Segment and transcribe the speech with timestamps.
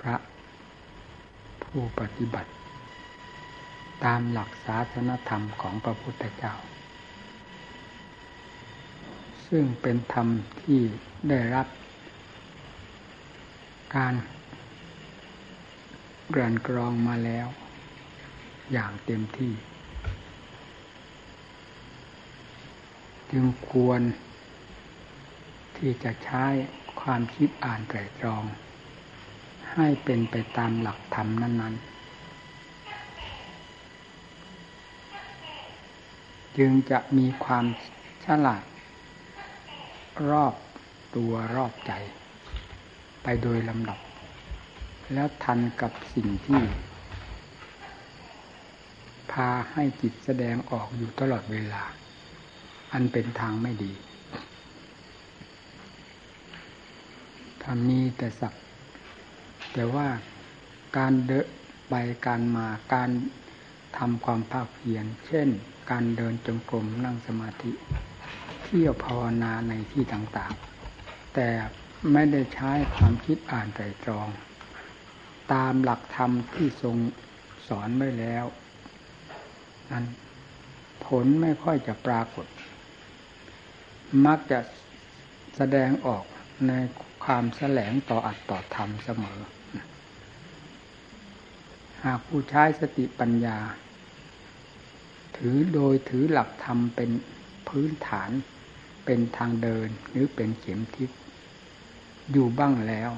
[0.00, 0.16] พระ
[1.62, 2.50] ผู้ปฏิบัติ
[4.04, 6.54] ตามหลักศาสนธรรมของพระพุทธเจ้า
[9.46, 10.28] ซึ่งเป็นธรรม
[10.62, 10.80] ที่
[11.28, 11.66] ได้รับ
[13.96, 14.14] การ
[16.34, 17.48] กลั่นกรองมาแล้ว
[18.72, 19.52] อย่างเต็มที่
[23.30, 24.00] จึงควร
[25.76, 26.44] ที่จะใช้
[27.00, 28.44] ความคิดอ่านไตรตรอง
[29.74, 31.98] ให้เป็นไปตามหลักธรรมนั้น ๆ
[36.58, 37.64] จึงจะมีความ
[38.24, 38.62] ฉลาด
[40.30, 40.54] รอบ
[41.16, 41.92] ตัวรอบใจ
[43.22, 43.98] ไปโดยลำดับ
[45.12, 46.60] แล้วทันกับสิ่งที่
[49.32, 51.82] พาให้จิตแสดงออกอยู่ตลอดเวลา
[52.92, 53.92] อันเป็นทางไม่ดี
[57.62, 58.52] ถ้ามีแต่สัก
[59.78, 60.08] แต่ว่า
[60.98, 61.46] การเดิน
[61.88, 61.94] ไป
[62.26, 63.10] การมาการ
[63.98, 65.48] ทำความภาคเพียรเช่น
[65.90, 67.72] การเดินจงกรมนั่งสมาธิ
[68.62, 71.48] เที่ยวภาวนาในที่ต่างๆ แต่
[72.12, 74.28] ไม่ได้ใช้ความคิดอ่านไตรตรอง
[75.52, 76.96] ตามหลักธรรมที่ทรง
[77.68, 78.44] สอนไว้แล้ว
[79.90, 80.04] นั้น
[81.06, 82.46] ผลไม่ค่อยจะปรากฏ
[84.26, 84.60] มักจะ
[85.56, 86.24] แสดงออก
[86.68, 86.72] ใน
[87.24, 89.40] ความแสลงต่ออัตต่อธรรมเสมอ
[92.04, 93.58] หากผู้ใช้สติปัญญา
[95.36, 97.10] ถือโดยถือหลักธรรมเป็น
[97.68, 98.30] พื้นฐาน
[99.04, 101.10] เป็นทางเดินหรือเป็นเข็มทิศ
[102.32, 103.10] อยู่บ้างแล้ว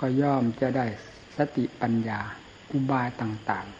[0.00, 0.86] ก็ย่อมจะได้
[1.36, 2.20] สติปัญญา
[2.70, 3.74] อุบายต่างๆ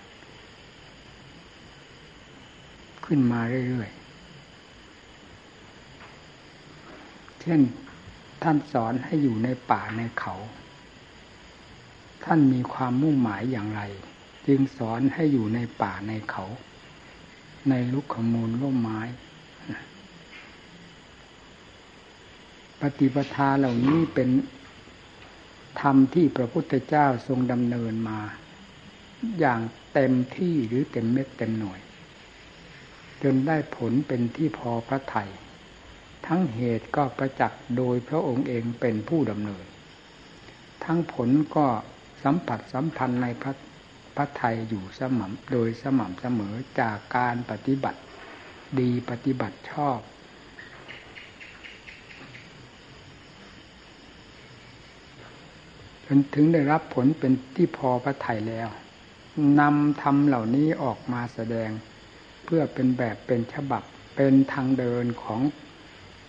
[3.06, 3.98] ขึ้นมาเรื่อยๆ
[7.40, 7.60] เช่น
[8.42, 10.34] ท่านสอนให้อยู่ในป่าในเขา
[12.24, 13.82] ท่านมีความมุ่งหมายอย่างไร
[14.46, 16.44] จึงสอนให้อยู่ในป่าในเขา
[17.68, 19.00] ในลุกขมูลร่มไม้
[22.80, 24.28] ปฏิปทาเหล่านี้เป็น
[25.80, 28.20] ธรรมที่พระพุทธเจ้าทรงดำเนินมา
[29.40, 29.60] อย่าง
[29.94, 31.80] เต็มที่หรือเต็มเม็ดเต็มหน่วย
[33.22, 35.30] จนได้ผลเป็นที่พอพระไทย
[36.26, 39.64] ทั้งเหตุก็ประจักษ์โดยพระองค์เองเป็นผู้ดำเนิน
[40.84, 41.66] ทั้งผลก็
[42.24, 43.52] สัมผัสสัมพันธ์ในพระ
[44.16, 48.00] พระไทยอยู่สม่ำโดยสม่ำเสมอจากการปฏิบัติ
[48.80, 49.98] ดีปฏิบัติชอบ
[56.06, 58.68] จนถึงได้รับผลเป็นที่พอพระไทยแล้ว
[59.60, 61.70] นำธรรมเหล่านี้ออกมาแสดง
[62.44, 63.82] เพื่อเป็นแบบเป็นฉบับ
[64.16, 65.40] เป็นทางเดินของ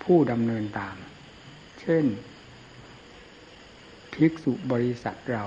[0.04, 0.96] ผู้ดำเนินตาม
[1.80, 2.06] เช่น
[4.14, 5.46] ภิกษุบริษัทเรา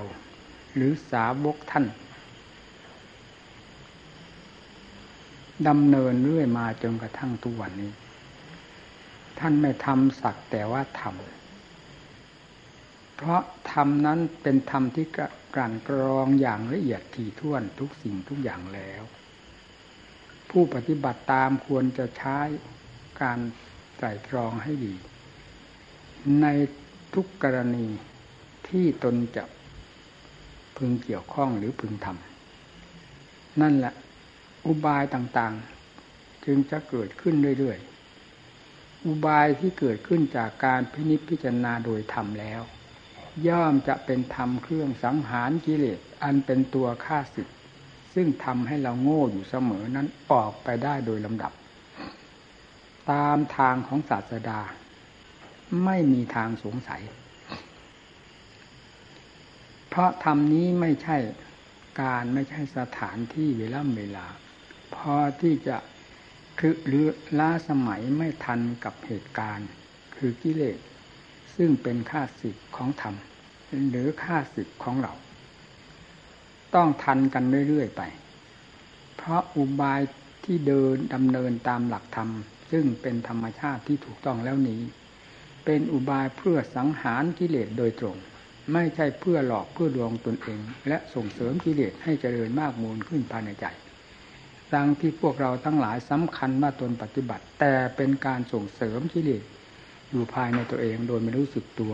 [0.79, 1.85] หรือสาวกท่าน
[5.67, 7.91] ดำเนินเรื่อยมาจนกระทั่งทุกวันนี้
[9.39, 13.41] ท่านไม่ทำสักแต่ว่าทำเพราะ
[13.71, 15.05] ธรรมนั้นเป็นธรรมที่
[15.55, 19.01] กลั่นกรองอย่างละเอียดถี่ถ้วนทุกสิ่งทุกอย่างแล้ว
[20.49, 22.39] ผู้ปฏิบัติตามควรจะใช้
[23.21, 23.39] การ
[23.95, 24.95] ไตรตรองให้ดี
[26.41, 26.45] ใน
[27.13, 27.87] ทุกกรณี
[28.67, 29.43] ที่ตนจะ
[30.79, 33.93] พึงเกี่ยวข้องหรือพึงทำนั่นแหละ
[34.65, 42.61] อุบายต่างๆ จึงจะเกิดขึ้นเรื่อยๆ อุบายที่เกิดขึ้นจากการพินิจพิจารณาโดยธรรมแล้ว
[43.47, 47.49] ย่อมจะเป็นธรรมเครื่องสังหารกิเลสอันเป็นตัวฆ่าศึก
[48.13, 51.51] ซึ่งทำให้เราโง่อยู่เสมอนั้นออกไปได้โดยลำดับ
[53.11, 54.61] ตามทางของศาสดา
[55.85, 57.01] ไม่มีทางสงสัย
[59.99, 61.17] ราะธรรมนี้ไม่ใช่
[62.01, 64.27] การไม่ใช่สถานที่เวลาเวลา
[64.95, 65.77] พอที่จะ
[66.59, 67.07] คือหรือ
[67.39, 69.69] ล้าสมัยไม่ทันกับเหตุการณ์
[70.15, 70.79] คือกิเลส
[71.55, 73.15] ซึ่งเป็นค่าสิทธิ์ของธรรม
[73.91, 75.13] หรือค่าสิทธิ์ของเรา
[76.75, 78.01] ต้องทันกันเรื่อยๆไป
[79.17, 80.01] เพราะอุบาย
[80.45, 82.29] ที่เดินดำเนินตามหลักธรรม
[82.71, 84.81] ซึ่งเป็นธรรมชาติที่ถูกต้องแล้วนี้
[85.65, 88.17] เป็นอุบายเพื่อสังหารกิเลสโดยตรง
[88.73, 93.65] ไม่ใช่เพื่อหลอกเพื่อลวงตนเอง และส่งเสริมกิเลสให้เจริญมากมูลขึ้นภายในใจ
[94.73, 99.43] ดังที่พวกเราทั้งหลายสำคัญว่าตนปฏิบัติ แต่เป็นการส่งเสริมกิเลส
[100.09, 101.93] อยู่ภายในตัวเองโดยไม่รู้สึกตัว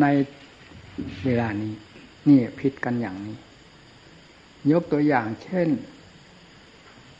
[0.00, 0.06] ใน
[1.24, 1.74] เวลานี้
[2.28, 3.36] นี่ผิดกันอย่างนี้
[4.72, 5.68] ยกตัวอย่างเช่น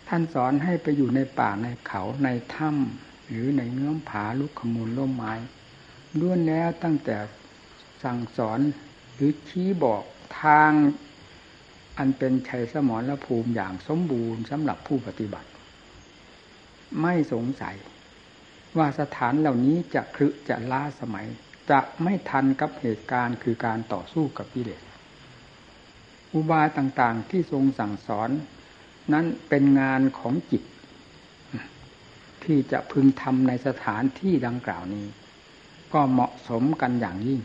[0.08, 5.32] ท่านสอนให้ไปอยู่ในป่าในเขาในถ้ำหรือในเงื้อมผาลุกขมูลล่มไม้
[6.18, 7.16] ล้วนแล้วตั้งแต่
[8.02, 8.60] สั่งสอน
[9.14, 10.02] หรือชี้บอก
[10.42, 10.70] ทาง
[11.98, 15.48] อันเป็นชัยสมรและภูมิอย่างสมบูรณ์สำหรับผู้ปฏิบัติ
[17.02, 17.76] ไม่สงสัย
[18.76, 21.26] ว่าสถานเหล่านี้จะครึจะล้าสมัย
[21.70, 24.82] จะไม่ทันกับเหตุการณ์คือการต่อสู้กับกิเลส
[26.32, 28.30] อุบายต่างๆที่ทรงสั่งสอน
[29.12, 30.62] นั้นเป็นงานของจิต
[32.44, 35.06] ที่จะพึงทำในสถานที่ดังกล่าวนี้
[35.92, 37.40] ก็เหมาะสมกันอย่างยิ่ง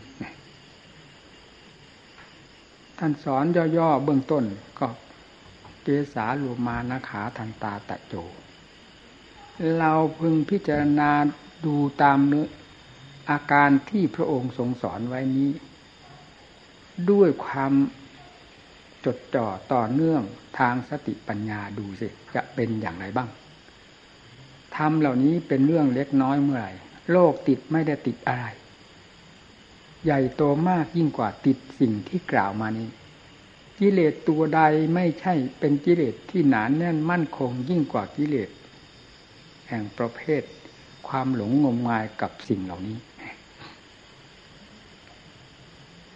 [2.98, 3.44] ท่านสอน
[3.76, 4.44] ย่อๆเบื้องต้น
[4.78, 4.86] ก็
[5.82, 8.14] เกสาลูมานาขาทันตาตะโจ
[9.78, 11.10] เราพึงพิจารณา
[11.66, 12.18] ดูตาม
[13.30, 15.50] อาการที่พระองค์ทรงสอนไว้นี้
[17.10, 17.72] ด้วยความ
[19.04, 20.22] จดจ่อต่อเนื่อง
[20.58, 23.28] ทางสติปัญญาดูสิจะเป็นอย่างไรบ้าง
[24.76, 26.72] ทำเหล่านี้เป็นเรื่องเล็กน้อยเมื่อไหร่
[27.12, 28.46] โลกติดไม่ได้ติดอะไร
[30.04, 32.88] ใหญ่โตมากยิ่งกว่าติดสิ่งที่กล่าวมานี้
[33.78, 34.60] กิเลสตัวใด
[34.94, 38.50] ไม่ใช่เป็นกิเลสที่หนานแน่นมั่นคงยิ่งกว่ากิเลส
[39.68, 40.42] แห่งประเภท
[41.08, 42.98] ความหลงงมงายกับสิ่งเหล่านี้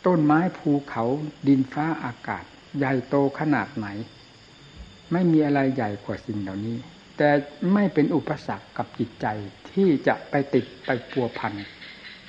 [0.07, 1.05] ต้นไม้ภูเขา
[1.49, 2.45] ดินฟ้าอากาศ
[2.79, 3.87] ใหญ่โตขนาดไหน
[5.13, 6.77] ไม่มีอะไรใหญ่กว่าสิ่งเหล่านี้
[7.17, 7.31] แต่
[7.75, 9.27] ไม่เป็นอุปสรรคกับจิตใจ
[9.73, 11.53] ที่จะไปติดไปปัวพัน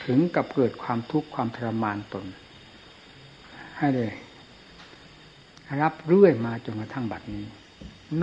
[0.06, 2.26] ถึงกับเกิดความทุกข์ความทรมานตน
[3.78, 4.12] ให้เลย
[5.82, 7.46] รับเรื่อยมาจนกระทั่งบัดนี้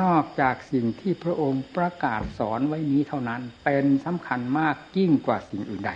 [0.02, 5.92] นอกจากสิ่งที่พระองค์ประกาศสอนไว้นี้เท่านั้น เป็นสำคัญมากยิ่งกว่าสิ่งอื่นใด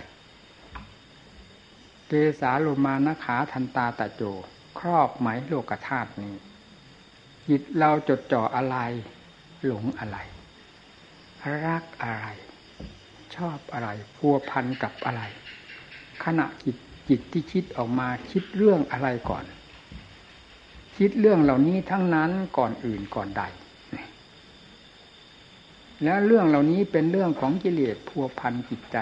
[2.07, 4.23] เกสาโลมานาขาทันตาตะโจ
[4.79, 6.33] ครอบไหมโลกธาตุนี้
[7.47, 8.77] จิตเราจดจ่ออะไร
[9.65, 10.17] หลงอะไร
[11.65, 12.27] รักอะไร
[13.35, 15.21] ชอบอะไรพัวพันกับอะไร
[16.23, 16.75] ขณะจิต
[17.09, 19.45] จิตที่คิดออกมาคิดเรื่องอะไรก่อน
[20.97, 23.43] คิดเรื่องเหล่านี้ทั้งนั้นก่อนอื่นก่อนใด
[26.03, 28.97] แล้วเรื่องเหล่านี้เป็นเรื่องของกิเลสพัวพันจิตใจ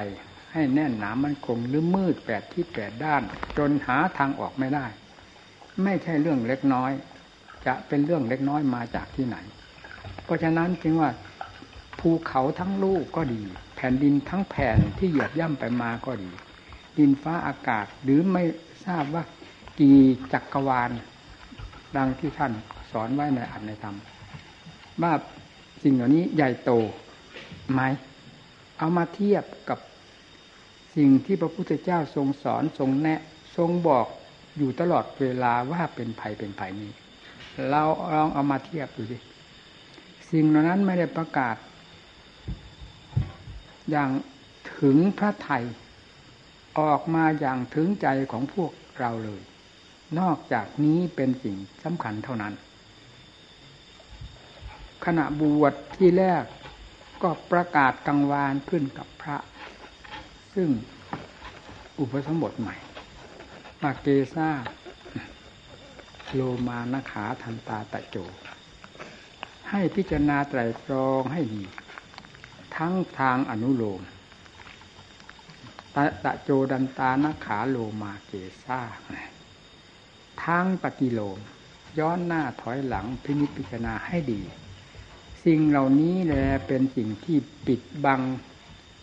[0.52, 3.24] ให้แน่นหนามันคงหรือมืดแปดที่แปดด้าน
[3.58, 4.86] จนหาทางออกไม่ได้
[5.84, 6.92] ไม่ใช่เรื่องเล็กน้อย
[7.66, 9.38] จะเป็นเรื่องเล็กน้อยมาจากที่ไหน
[10.24, 11.10] เพราะฉะนั้นจึงว่า
[12.00, 13.42] ภูเขาทั้งลูกก็ดี
[13.76, 16.32] แผ่นดินทั้งแผ่นที่เหยียบย่ำไปมาก็ดี
[16.98, 18.44] ดินฟ้าอากาศ หรือไม่
[18.86, 19.24] ทราบว่า
[19.80, 20.00] กี่
[20.34, 20.92] จักรวาล
[21.98, 22.52] ดังที่ท่าน
[22.92, 23.96] สอนไว้ในอัตในธรรม
[25.02, 25.14] ว่า
[25.84, 26.72] สิ่งเหล่านี้ใหญ่โต
[27.72, 27.82] ไหม
[28.78, 29.80] เอามาเทียบกับ
[30.96, 33.20] สิ่งที่พระพุทธเจ้าทรงสอนทรงแนะ
[33.58, 34.08] ทรงบอก
[34.58, 36.92] อยู่ตลอดเวลาว่าเป็นภัยเป็นภัยนี้
[37.70, 39.18] เราลองเอามาเทียบดูสิ
[40.32, 41.56] สิ่งเหล่านั้นไม่ได้ประกาศ
[43.92, 44.10] อย่าง
[44.80, 45.64] ถึงพระไทย
[46.80, 49.42] ออกมาอย่างถึงใจของพวกเราเลย
[50.20, 52.54] นอกจากนี้เป็นสิ่งสำคัญเท่านั้น
[55.06, 56.44] ขณะบวชที่แรก
[57.24, 59.38] ก็ประกาศกังวานขึ้นกับพระ
[60.56, 60.70] ซึ่ง
[62.00, 62.76] อุปสมบทใหม่
[63.84, 64.50] มาเกซา
[66.34, 68.18] โลมานาขาทันตาตะโจ
[69.70, 71.64] ให้พิจารณาไตรตรองให้ดี
[72.76, 74.02] ทั้งทางอนุโลม
[75.96, 78.32] ตะตะโจดันตานาขาโลมาเก
[78.64, 78.82] ซ่า
[80.44, 81.40] ทั้งปฏิโลม
[82.00, 84.42] ย้อนหน้าถอยหลังพินิจพิจารณาให้ดี
[85.46, 88.22] สิ่งเหล่านี้แหละเป็นสิ่งที่ปิดบัง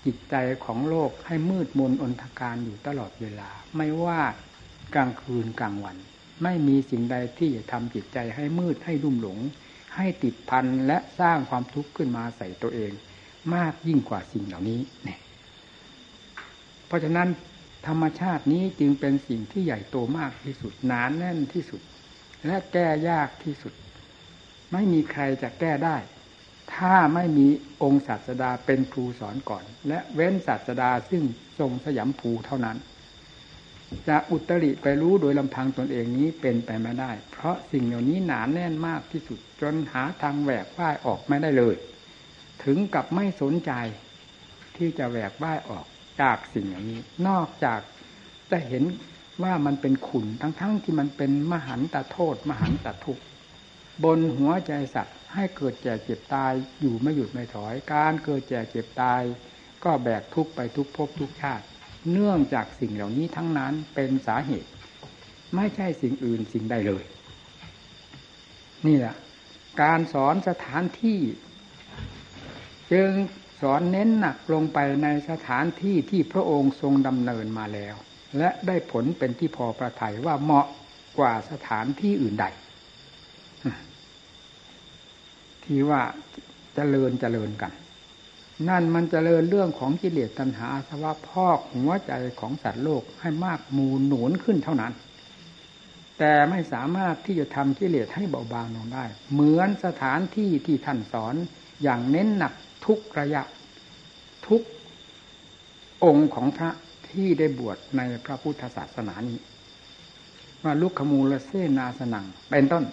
[0.04, 4.20] จิตใจของโลกให้มืดมนอนทการอยู่ตลอดเวลา ไม่ว่า
[4.94, 5.96] กลางคืนกลางวัน
[6.42, 9.38] ไม่มีสิ่งใดที่จะทำจิตใจให้มืดให้รุ่มหลง
[9.96, 12.92] ให้ติดพันและสร้างความทุกข์ขึ้นมาใส่ตัวเอง
[13.54, 15.20] มากยิ่งกว่าสิ่งเหล่านี้เนี่ย
[16.90, 17.28] เพราะฉะนั้น
[17.86, 21.80] ธรรมชาตินี้จึงเป็นสิ่งที่ใหญ่โตมากที่สุดหนานแน่นที่สุด
[22.46, 23.74] และแก้ยากที่สุด
[24.72, 25.96] ไม่มีใครจะแก้ได้
[26.74, 27.48] ถ้าไม่มี
[27.82, 31.24] องค์ศาสดาเป็นครูสอนก่อน และเว้นศาสดาซึ่ง
[31.58, 32.76] ทรงสยามภูเท่านั้น
[34.08, 41.76] จะอุตริไปรู้โดยลำพังตนเองนี้เป็นไปไม่ได้ เพราะสิ่งเหล่านี้หนานแน่นมากที่สุด จนหาทางแหวกว่ายออกไม่ได้เลย
[42.64, 43.72] ถึงกับไม่สนใจ
[44.76, 45.86] ที่จะแหวกว่ายออก
[46.20, 47.80] จากสิ่งอย่างนี้ นอกจาก
[48.50, 48.84] จะเห็น
[49.42, 53.22] ว่ามันเป็นขุนทั้งๆทที่มันเป็นมหันตโทษ มหันตทุกข์
[54.04, 59.22] บนหัวใจสัตว์ให้เกิดแก่เจ็บตายอยู่ไม่หยุดไม่ถอย การเกิดแก่เจ็บตาย
[59.84, 61.64] ก็แบกทุกไปทุกภพทุกชาติ
[62.12, 64.70] เนื่องจากสิ่งเหล่านี้ทั้งนั้นเป็นสาเหตุ
[65.56, 67.04] ไม่ใช่สิ่งอื่นสิ่งใดเลย
[68.86, 69.14] นี่แหละ
[69.82, 71.20] การสอนสถานที่
[72.92, 73.10] จึง
[73.60, 77.94] สอนเน้นหนักลงไปในสถานที่ที่พระองค์ทรงดำเนินมาแล้ว
[78.38, 80.66] และได้ผลเป็นที่พอประทัยว่าเหมาะ
[81.18, 82.46] กว่าสถานที่อื่นใด
[85.64, 86.02] ที่ว่า
[86.36, 86.38] จ
[86.74, 87.72] เจริญเจริญกัน
[88.68, 94.92] นั่นมันจเจริญเรื่องของกิเลสตัณหาสวะพอกหัวใจของสัตว์โลกให้มากมูลหนุนขึ้นเท่านั้น
[96.18, 101.34] แต่ไม่สามารถที่จะทำกิเลสให้เบาบางลงได้ เหมือนสถานที่ที่ท่านสอน
[101.82, 102.52] อย่างเน้นหนัก
[102.86, 103.42] ทุกระยะ
[104.46, 104.62] ทุก
[106.04, 106.70] องค์ของพระ
[107.08, 109.38] ที่ได้บวชในพระพุทธศาสนานี้
[110.62, 112.84] ว่าลุกขมูลเสนาสนัง เป็นต้น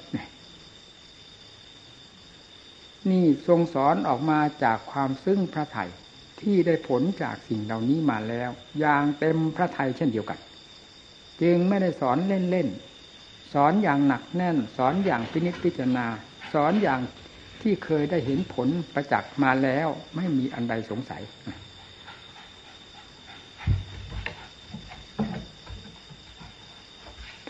[3.10, 5.89] นี่ทรงสอนออกมาจากความซึ้งพระไทย
[6.41, 10.39] ที่ได้ผลจากสิ่งเหล่านี้มาแล้ว อย่างเต็มพระไทยเช่นเดียวกัน
[11.41, 16.06] จึงไม่ได้สอนเล่นๆสอนอย่างหนักแน่น สอนอย่างพินิจพิจารณา
[16.53, 17.00] สอนอย่าง
[17.61, 21.23] ที่เคยได้เห็นผลประจักษ์มาแล้วไม่มีอันใดสงสัย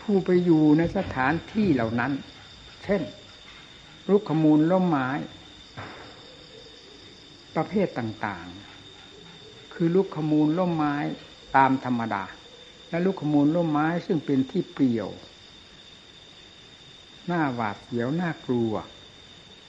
[0.00, 2.12] ผู้ไปอยู่ในสถานที่เหล่านั้น
[2.84, 3.02] เช่น
[4.10, 5.08] รุกขมูลล่มไม้
[7.56, 10.94] ประเภทต่างๆ คือลูกขมูลล่มไม้
[11.56, 12.24] ตามธรรมดา
[12.90, 15.10] และลูกขมูลล่มไม้ซึ่งเป็นที่เปลี่ยว
[17.26, 18.72] หน้าหวาดเสียวหน้ากลัว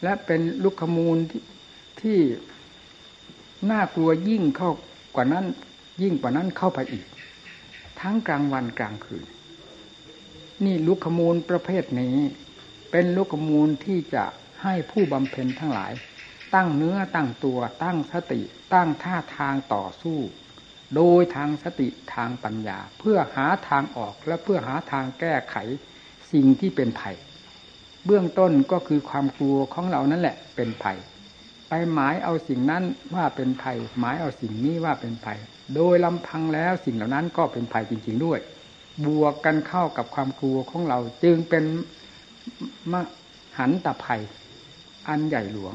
[0.04, 1.34] และเป็นลูกขมูลท
[2.02, 2.20] ที่
[3.72, 4.72] น่ากลัวยิ่งเข้า
[5.16, 5.46] กว่านั้น
[6.02, 7.06] ยิ่งกว่านั้นเข้าไปอีก
[8.00, 9.26] ทั้งกลางวันกลางคืน
[10.66, 12.18] นี่ลุกขมูลประเภทนี้
[12.92, 14.26] เป็นลุกขมูลที่จะ
[14.64, 15.94] ให้ผู้บำเพ็ญทั้งหลาย
[16.56, 18.42] ตั้งเนื้อตั้งตัวตั้งสติ
[18.74, 20.20] ตั้งท่าทางต่อสู้
[20.96, 25.56] โดยทางสติทางปัญญา เพื่อหาทางออกและเพื่อหาทางแก้ไข
[26.32, 27.16] สิ่งที่เป็นภัย
[28.06, 30.98] เบื้องต้นก็คือความกลัวของเรานั่นแหละ เป็นภัย
[31.70, 32.84] ไปหมายเอาสิ่งนั้น
[33.16, 35.40] ว่าเป็นภัย หมายเอาสิ่งนี้ว่าเป็นภัย
[35.76, 38.40] โดยลำพังแล้วสิ่งเหล่านั้นก็เป็นภัยจริง ๆด้วย
[39.06, 41.64] บวกกันเข้ากับความกลัวของเราจึงเป็น
[42.92, 42.94] ม
[43.58, 44.22] หันตภัย
[45.08, 45.74] อันใหญ่หลวง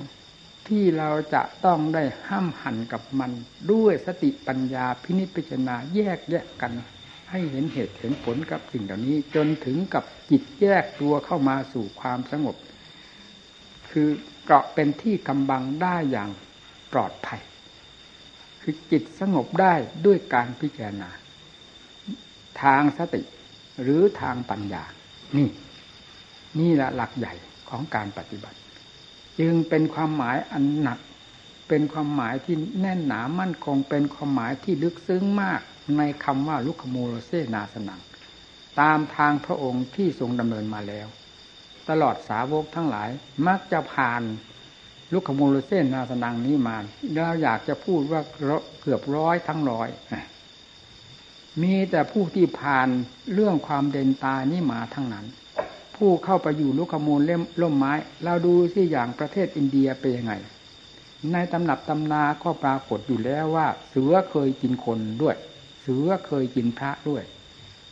[0.68, 3.30] ที่เราจะต้องได้ห้ามหันกับมัน
[3.72, 6.72] ด้วยสติปัญญาพินิจพิจารณาแยกแยกกัน
[7.36, 12.56] ให้เห็นเหตุเห็นผลกับสิ่งเหล่านี้ จนถึงกับจิตแยกตัวเข้ามาสู่ความสงบ
[13.90, 14.08] คือ
[14.46, 16.30] เกาะเป็นที่กำบังได้อย่าง
[16.92, 17.40] ปลอดภัย
[18.60, 19.74] คือจิตสงบได้
[20.06, 21.10] ด้วยการพิจารณา
[22.62, 23.22] ทางสติ
[23.82, 24.84] หรือทางปัญญา
[25.36, 25.48] นี่
[26.58, 27.34] นี่แหละหลักใหญ่
[27.68, 28.58] ของการปฏิบัติ
[29.40, 30.98] จึงเป็นความหมายอันหนัก
[31.68, 35.60] เป็นความหมายที่แน่นหนามั่นคง เป็นความหมายที่ลึกซึ้งมาก
[35.98, 38.00] ในคำว่าลุคโมโรเซนาสนัง
[38.80, 41.06] ตามทางพระองค์ที่ทรงดำเนินมาแล้ว
[41.88, 43.08] ตลอดสาวกทั้งหลาย
[43.46, 44.22] มักจะผ่าน
[45.12, 46.76] ลุคโมโรเซนาสนังนี้มา
[47.14, 48.20] แล้วอยากจะพูดว่า
[48.80, 49.88] เกือบร้อยทั้งร้อย
[51.62, 52.88] มีแต่ผู้ที่ผ่าน
[53.34, 55.26] เรื่องความเด่นตานี่มาทั้งนั้น
[55.96, 57.92] ผู้เข้าไปอยู่ลุกขมูลเล่มล่มไม้
[58.24, 60.32] เราดูสิอย่างประเทศอินเดียเป็นยังไง
[61.32, 65.36] ในตำหนับตำนาก็ปรากฏอยู่แล้วว่า เสือเคยกินคนด้วย
[65.84, 67.22] สือเคยกินพระด้วย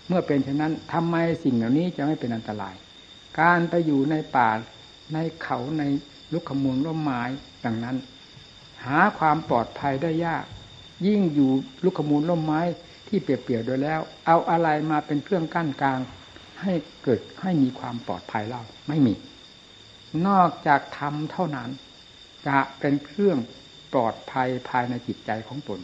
[0.08, 2.74] เมื่อเป็นเช่นนั้นทำไมสิ่งเหล่านี้จะไม่เป็นอันตราย
[3.40, 4.50] การไปอยู่ในป่า
[5.14, 5.82] ในเขาใน
[6.32, 7.22] ลุกขมูลล่มไม้
[7.64, 7.96] ดังนั้น
[8.84, 10.44] หาความปลอดภัยได้ยาก
[11.06, 11.50] ยิ่งอยู่
[11.84, 12.60] ลุกขมูลล่มไม้
[13.08, 16.00] ที่เปียบๆโดยแล้ว เอาอะไรมาเป็นเครื่องกั้นกลาง
[16.62, 16.72] ให้
[17.02, 19.14] เกิดให้มีความปลอดภัยเล่าไม่มี
[20.26, 21.70] นอกจากธรรมเท่านั้น
[22.46, 23.38] จะเป็นเครื่อง
[23.92, 25.80] ปลอดภัยภายในจิตใจของตน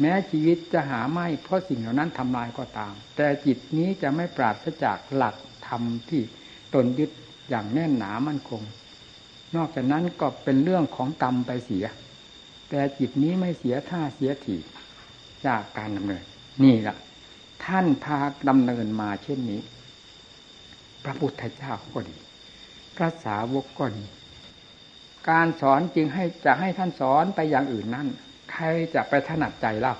[0.00, 5.36] แม้ชีวิตจะหาไม่เพราะสิ่งเหล่านั้นทำลายก็ตาม แต่จิตนี้จะไม่ปราศจากหลัก
[5.66, 6.22] ธรรมที่
[6.74, 7.10] ตนยึด
[7.48, 8.62] อย่างแน่นหนามั่นคง
[9.56, 11.86] นอกจากนั้นก็เป็นเรื่องของกรรมไปเสีย
[12.70, 14.56] แต่จิตนี้ไม่เสียท่าเสียที
[15.46, 16.24] จากการดำเนิน
[16.64, 16.96] นี่แหละ
[17.64, 19.60] ท่านพาดำเนินมาเช่นนี้
[21.04, 22.16] พระพุทธเจ้าก็ดี
[22.96, 24.04] พระสาวกก็ดี
[25.30, 28.08] การสอนจึงให้จะให้ท่านสอนไปอย่างอื่นนั่น
[28.52, 28.64] ใคร
[28.94, 29.94] จะไปถนัดใจเล่า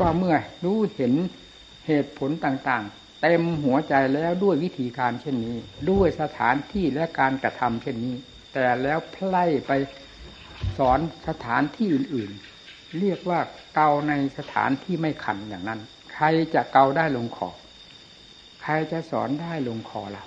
[0.00, 1.12] ก็เมื่อรู้เห็น
[1.86, 5.56] เหตุผลต่างๆ เต็มหัวใจแล้วด้วยวิธีการเช่นนี้
[5.90, 8.14] ด้วยสถานที่และการกระทำเช่นนี้
[8.52, 9.72] แต่แล้วไพล่ไป
[10.78, 13.40] สอนสถานที่อื่นๆ เรียกว่า
[13.74, 15.80] เกาในสถานที่ไม่ขันอย่างนั้น
[16.14, 17.48] ใครจะเกาได้ลงคอ
[18.62, 20.24] ใครจะสอนได้ลงคอเรา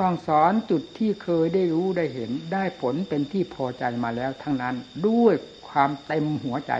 [0.00, 4.74] ต้องสอนจุดที่เคยได้รู้ได้เห็นได้ผลเป็นที่พอใจมาแล้วทั้งนั้น
[5.08, 5.34] ด้วย
[5.68, 6.72] ความเต็มหัวใจ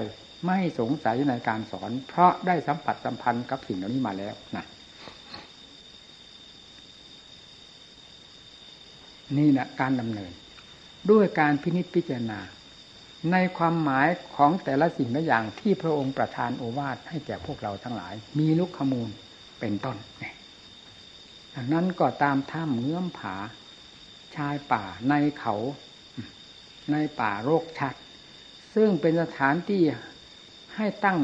[0.47, 4.65] ไม่สงสัยในการสอน เพราะได้สัมผัสสัมพันธ์กับสิ่งเหล่านี้มาแล้วนะ
[9.39, 10.33] นี่แหละการดำเนิน
[11.11, 12.41] ด้วยการพินิจพิจารณา
[13.33, 19.11] ในความหมายของแต่ละสิ่งละอย่างที่พระองค์ประทานโอวาทให้แก่พวกเราทั้งหลาย มีลุกขมูล
[19.61, 19.97] เป็นต้น
[21.57, 23.37] อันนั้นก็ตามถ้ำเงื้อมผา
[24.37, 25.55] ชายป่าในเขา
[26.93, 27.95] ในป่าโรคชัด
[28.77, 29.83] ซึ่งเป็นสถานที่
[30.77, 31.19] ให้ตั้ง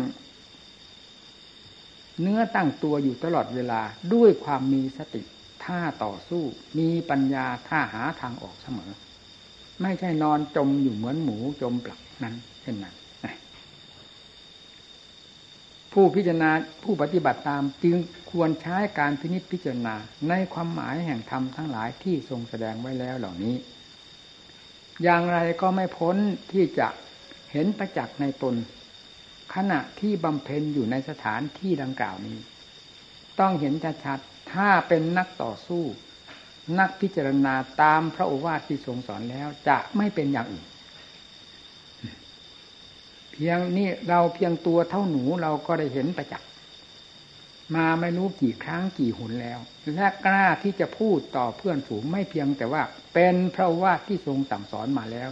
[2.21, 3.81] เนื้อตั้งตัวอยู่ตลอดเวลา
[4.15, 5.23] ด้วยความมีสติ
[5.65, 6.43] ท่าต่อสู้
[6.79, 8.91] มีปัญญาท่าหาทางออกเสมอ
[9.83, 12.95] ไม่ใช่นอนจมอยู่เหมือนหมูจมปลักนั้นเช่นนั้น
[15.93, 16.51] ผู้พิจารณา
[16.83, 17.97] ผู้ปฏิบัติตามจึง
[18.31, 19.95] ควรใช้การพินิจพิจารณา
[20.29, 23.57] ในความหมายแห่งธรรมทั้งหลายที่ทรงแสดงไว้แล้วเหล่านี้
[25.03, 26.17] อย่างไรก็ไม่พ้น
[26.53, 26.89] ที่จะ
[27.53, 28.55] เห็นประจักษ์ในตน
[29.55, 32.39] ขณะที่บำเพ็ญอยู่ในสถานที่ดังกล่าวนี้
[33.41, 35.85] ต้องเห็นชัดๆถ้าเป็นนักต่อสู้
[36.79, 40.67] นักพิจารณาตามพระโอวาทที่ทรงสอนแล้วจะไม่เป็นอย่างอื่น
[43.33, 46.49] เพียงนี่เราเพียงตัวเท่าหนูเราก็ได้เห็นประจักษ์
[47.75, 49.59] มาไม่รู้กี่ครั้งกี่หนแล้ว
[49.95, 52.83] และกล้าที่จะพูดต่อเพื่อนฝูงไม่เพียงแต่ว่า
[53.15, 55.31] เป็นพระว่าที่ทรงสั่งสอนมาแล้ว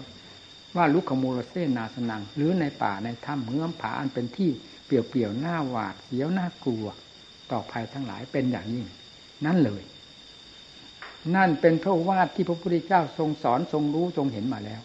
[0.77, 4.51] ว่าลุกขมูลเสนาสนัง หรือในป่าในถ้ำเงื่อมผาอันเป็นที่
[4.85, 6.87] เปลี่ยวๆหน้าหวาดเสียวหน้ากลัว
[7.51, 8.87] ต่อภัยทั้งหลายเป็นอย่างยิ่ง
[9.47, 9.83] นั่นเลย
[11.35, 14.81] นั่นเป็นพระวาทที่พระพุทธเจ้าทรงสอนทรงรู้ทรงเห็นมาแล้ว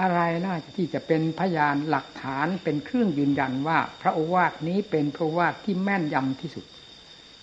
[0.00, 6.64] อะไรน่าที่จะเป็นพยานหลักฐานเป็นเครื่องยืนยันว่า พระโอวาทนี้เป็นพระวาทที่แม่นยำที่สุด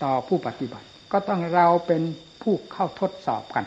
[0.03, 2.01] ต่อผู้ปฏิบัติ ก็ต้องเราเป็น
[2.41, 3.65] ผู้เข้าทดสอบกัน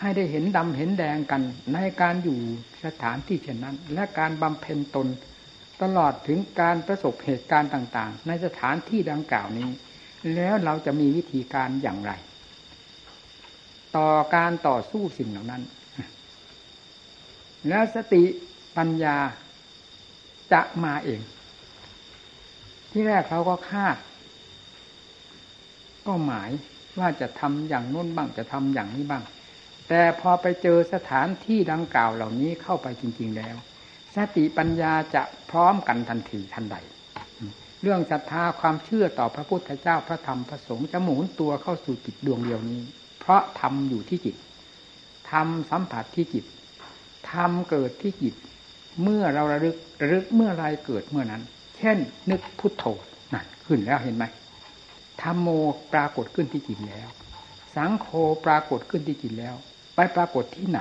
[0.00, 1.42] ให้ได้เห็นดำเห็นแดงกัน
[1.74, 2.38] ในการอยู่
[2.84, 5.06] สถานที่เช่นนั้น และการบำเพ็ญตน
[5.82, 9.68] ตลอดถึงการประสบเหตุการณ์ต่าง ๆ ในสถานที่ดังกล่าวนี้
[10.34, 12.12] แล้วเราจะมีวิธีการอย่างไร
[13.96, 15.62] ต่อการต่อสู้สิ่งเหล่านั้น
[17.68, 18.24] แล้วสติ
[18.76, 19.16] ปัญญา
[20.52, 21.20] จะมาเอง
[22.90, 23.96] ที่แรกเขาก็คาด
[26.06, 26.50] ก็หมาย
[26.98, 29.24] ว่าจะทำอย่างน้นบ้างจะทำอย่างนี้บ้าง
[29.88, 33.56] แต่พอไปเจอสถานที่ดังกล่าวเหล่านี้เข้าไปจริง ๆแล้ว
[34.14, 36.76] สติปัญญาจะพร้อมกันทันทีทันใด
[37.82, 42.82] เรื่องศรัทธาความเชื่อต่อพระพุทธเจ้าพระธรรมพระสงฆ์จะหมุนตัวเข้าสู่จิตดวงเดียวนี้
[43.20, 44.36] เพราะทำอยู่ที่จิต
[45.30, 46.44] ทำสัมผัสที่จิต
[47.32, 48.34] ธรรมเกิดที่จิต
[49.02, 51.42] เมื่อเราระลึกระลึกเมื่อไรเกิดเมื่อนั้น
[51.76, 51.98] เช่น
[52.30, 52.84] นึกพุทโธ
[53.34, 54.24] นั่นขึ้นแล้วเห็นไหม
[55.22, 55.48] ธรรมโม
[55.92, 57.08] ปรากฏขึ้นที่จิตแล้ว
[57.76, 58.08] สังโฆ
[58.44, 59.56] ปรากฏขึ้นที่จิตแล้ว
[60.00, 60.80] ไปปรากฏที่ไหน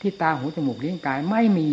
[0.00, 1.70] ที่ตาหูจมูกลิ้นกายไม่มี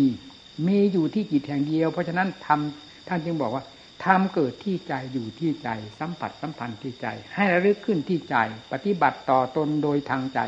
[0.66, 3.64] มีอยู่ที่จิตแห่งเดียว เพราะฉะนั้นทำท่านจึงบอกว่า
[4.04, 5.68] ธรรมเกิดที่ใจอยู่ที่ใจ
[6.00, 8.36] สัมผัสสัมพันธ์ที่ใจ ให้ระลึกขึ้นที่ใจ
[8.72, 10.40] ปฏิบัติต่อตนโดยทางใจ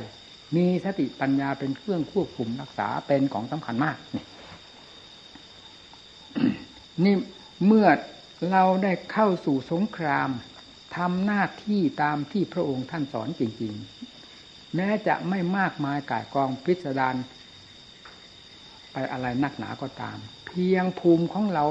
[0.56, 4.24] มีสติปัญญาเป็นเครื่องควบคุมรักษาเป็นของสำคัญมากนี่
[7.04, 7.14] นี่
[7.66, 7.86] เมื่อ
[8.50, 10.30] เราได้เข้าสู่สงคราม
[10.96, 13.74] ทำหน้าที่ตามที่พระองค์ท่านสอนจริง
[14.76, 17.16] แม้จะไม่มากมายกายกองพิสดาร
[18.92, 21.66] ไปอะไรนักหนาก็ตาม เพียงภูมิของเรา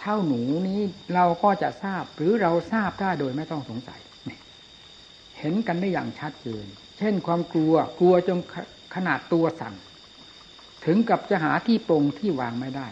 [0.00, 0.80] เท่าหนูนี้
[1.14, 4.00] เราก็จะทราบหรือเราทราบได้โดยไม่ต้องสงสัย
[5.38, 6.66] เห็นกันได้อย่างชัดเจน
[6.98, 8.38] เช่นความกลัวกลัวจน
[8.94, 9.74] ขนาดตัวสั่น
[10.84, 12.88] ถึงกับจะหาที่ปรงที่วางไม่ได้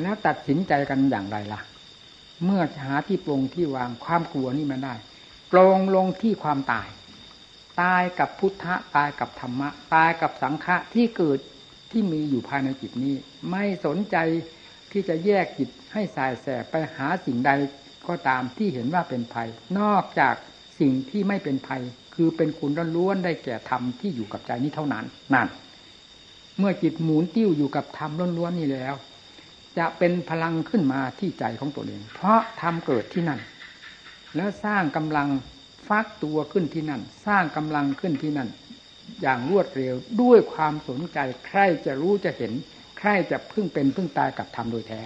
[0.00, 1.60] แล้วตัดสินใจกันอย่างไรล่ะ
[2.44, 4.94] เมื่อหาที่ปรงที่วางความกลัวนี่ไม่ได้
[5.52, 6.88] ปรงลงที่ความตาย
[7.80, 11.38] ตายกับพุทธะตายกับธรรมะ ตายกับสังฆะที่เกิด
[11.90, 13.14] ที่มีอยู่ภายในจิตนี้
[13.50, 14.16] ไม่สนใจ
[14.92, 17.50] ที่จะแยกจิตให้สายแสบไปหาสิ่งใด
[18.08, 20.34] ก็ตามที่เห็นว่าเป็นภัย นอกจาก
[20.80, 21.82] สิ่งที่ไม่เป็นภัย
[22.14, 25.48] คือเป็นคุณล้วนได้แก่ธรรมที่อยู่กับใจนี้เท่านั้นนั่น
[26.58, 28.94] เมื่อจิตหมุนติ้วอยู่กับธรรมล้วนๆนี่แล้ว
[29.78, 33.40] จะเป็นพลังขึ้นมาที่ใจของตัวเอง เพราะธรรมเกิดที่นั่น
[34.36, 35.28] แล้วสร้างกำลัง
[35.88, 38.48] ฟักตัวขึ้นที่นั่น สร้างกำลังขึ้นที่นั่น
[39.22, 42.52] อย่างรวดเร็วด้วยความสนใจใครจะรู้จะเห็น
[42.98, 45.00] ใครจะพึ่งเป็นพึ่งตายกับธรรมโดยแท้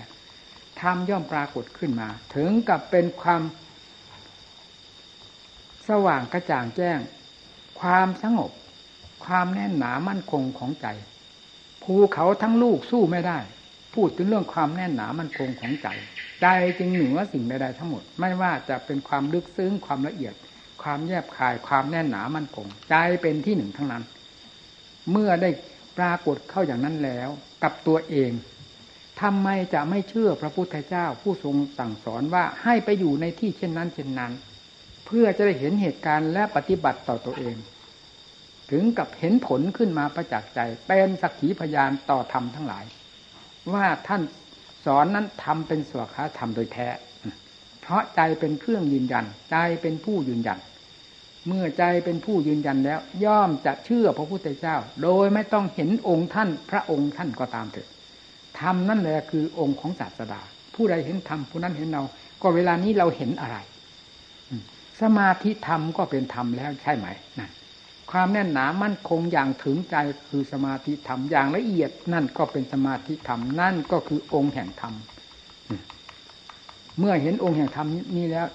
[0.80, 3.42] ธรรมย่อมปรากฏขึ้นมา ถึงกับเป็นความ
[5.88, 6.98] สว่างกระจ่างแจ้ง
[7.80, 8.50] ความสงบ
[9.24, 10.86] ความแน่นหนามั่นคงของใจ
[11.82, 13.38] ภูเขาทั้งลูกสู้ไม่ได้
[13.94, 15.88] พูดถึงเรื่องความแน่นหนามั่นคงของใจ
[16.42, 16.46] ใจ
[16.78, 20.34] จึงเหนือสิ่งใดๆทั้งหมด ไม่ว่าจะเป็นความลึกซึ้งความละเอียด
[20.82, 24.04] ความแยบคายความแน่นหนามั่นคงใจเป็นที่หนึ่งทั้งนั้น
[25.10, 25.50] เมื่อได้
[25.98, 27.28] ปรากฏเข้าอย่างนั้นแล้ว
[27.62, 28.30] กับตัวเอง
[29.20, 34.32] ทำไมจะไม่เชื่อพระพุทธเจ้าผู้ทรงสั่งสอนว่าให้ไปอยู่ในที่เช่นนั้นเช่นนั้น
[35.06, 37.56] เพื่อจะได้เห็นเหตุการณ์และปฏิบัติต่อตัวเอง
[38.70, 42.84] ถึงกับเห็นผลขึ้นมาประจักษ์ใจ เป็นสักขีพยานต่อธรรมทั้งหลาย
[43.72, 44.22] ว่าท่าน
[44.84, 46.88] สอนนั้นทำเป็นสวขาธรรมโดยแท้
[47.80, 50.58] เพราะใจเป็นเครื่องยืนยัน ใจเป็นผู้ยืนยัน
[51.46, 57.86] เมื่อใจเป็นผู้ยืนยันแล้ว ย่อมจะเชื่อพระพุทธเจ้า โดยไม่ต้องเห็นองค์ท่าน พระองค์ท่านก็ตามเถิด
[58.60, 60.40] ธรรมนั่นแหละคือองค์ของศาสดา
[60.74, 62.02] ผู้ใดเห็นธรรมผู้นั้นเห็นเรา
[62.42, 63.56] ก็เวลานี้เราเห็นอะไร
[65.00, 67.06] สมาธิธรรมก็เป็นธรรมแล้วใช่ไหม
[67.38, 67.50] นั่น
[68.10, 69.96] ความแน่นหนามั่นคงอย่างถึงใจ
[70.28, 74.94] คือสมาธิธรรมอย่างละเอียด นั่นก็เป็นสมาธิธรรมนั่นก็คือองค์แห่งธรรม
[76.98, 78.46] เมื่อเห็นองค์แห่งธรรมนี้แล้ว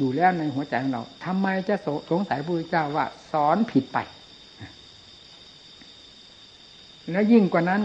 [0.00, 1.74] ดูแล้วในหัวใจของเราทำไมจะ
[2.10, 3.98] สงสัยพระพุทธเจ้าว่า สอนผิดไป
[7.10, 7.82] แล้วยิ่งกว่านั้น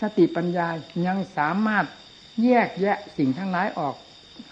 [0.00, 0.68] สติปัญญา
[1.06, 1.84] ยังสามารถ
[2.44, 3.94] แยกแยะสิ่งทั้งหลายออก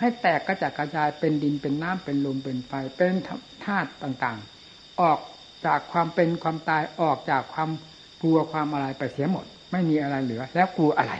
[0.00, 3.14] ให้แตกกระจัดกระจายเป็นดินเป็นน้ำเป็นลมเป็นไฟเป็น
[3.64, 5.18] ธาตุต่างๆ ออก
[5.66, 7.70] จากความเป็นความตายออกจากความ
[8.22, 11.12] กลัวความอะไรไปเสียหมด ไม่มีอะไรเหลือ แล้วกลัวอะไร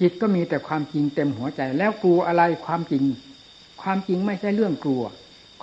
[0.00, 3.04] จิตก็มีแต่ความจริงเต็มหัวใจ แล้วกลัวอะไรความจริง
[3.84, 5.04] ความจริงไม่ใช่เรื่องกลัว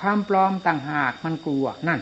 [0.02, 2.00] ความปลอมต่างหากมันกลัวนั่น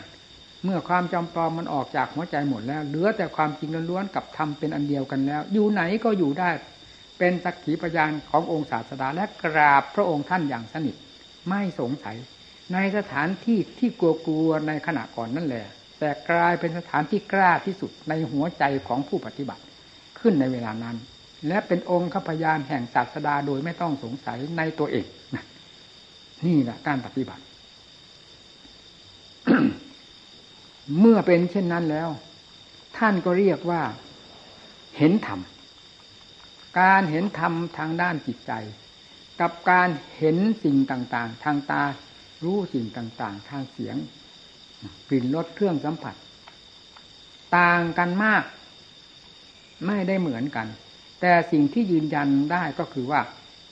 [0.64, 6.50] เมื่อความจำปลอมมันออกจากหัวใจหมดแล้ว เหลือแต่ความจริงล้วนๆกับธรรมเป็นอันเดียวกันแล้ว อยู่ไหนก็อยู่ได้
[7.20, 10.96] เป็นสักขีพยานขององค์ศาสดาและกราบพระองค์ท่านอย่างสนิท
[11.50, 12.18] ไม่สงสัย
[12.74, 15.66] ในสถานที่ที่กลัวๆในขณะก่อนนั่นแหละ
[16.00, 19.64] แต่กลายเป็นสถานที่กล้าที่สุดในหัวใจของผู้ปฏิบัติ
[20.20, 20.98] ขึ้นในเวลานั้น
[21.48, 25.06] และเป็นองค์ขพยานแห่งศาสดาโดยไม่ต้องสงสัยในตัวเอง
[26.46, 27.44] นี่แหละการปฏิบัติ
[31.00, 32.10] เมื่อเป็นเช่นนั้นแล้ว
[32.98, 33.82] ท่านก็เรียกว่า
[34.98, 35.40] เห็นธรรม
[36.80, 38.52] การเห็นธรรมทางด้านจิตใจ
[39.42, 41.84] กับการเห็นสิ่งต่าง ๆ ทางตา
[42.44, 43.96] รู้สิ่งต่าง ๆ ทางเสียง
[45.10, 46.16] กลิ่นรสเครื่องสัมผัส
[47.58, 48.44] ต่างกันมาก
[49.88, 50.68] ไม่ได้เหมือนกัน
[51.22, 53.22] แต่สิ่งที่ยืนยันได้ก็คือว่า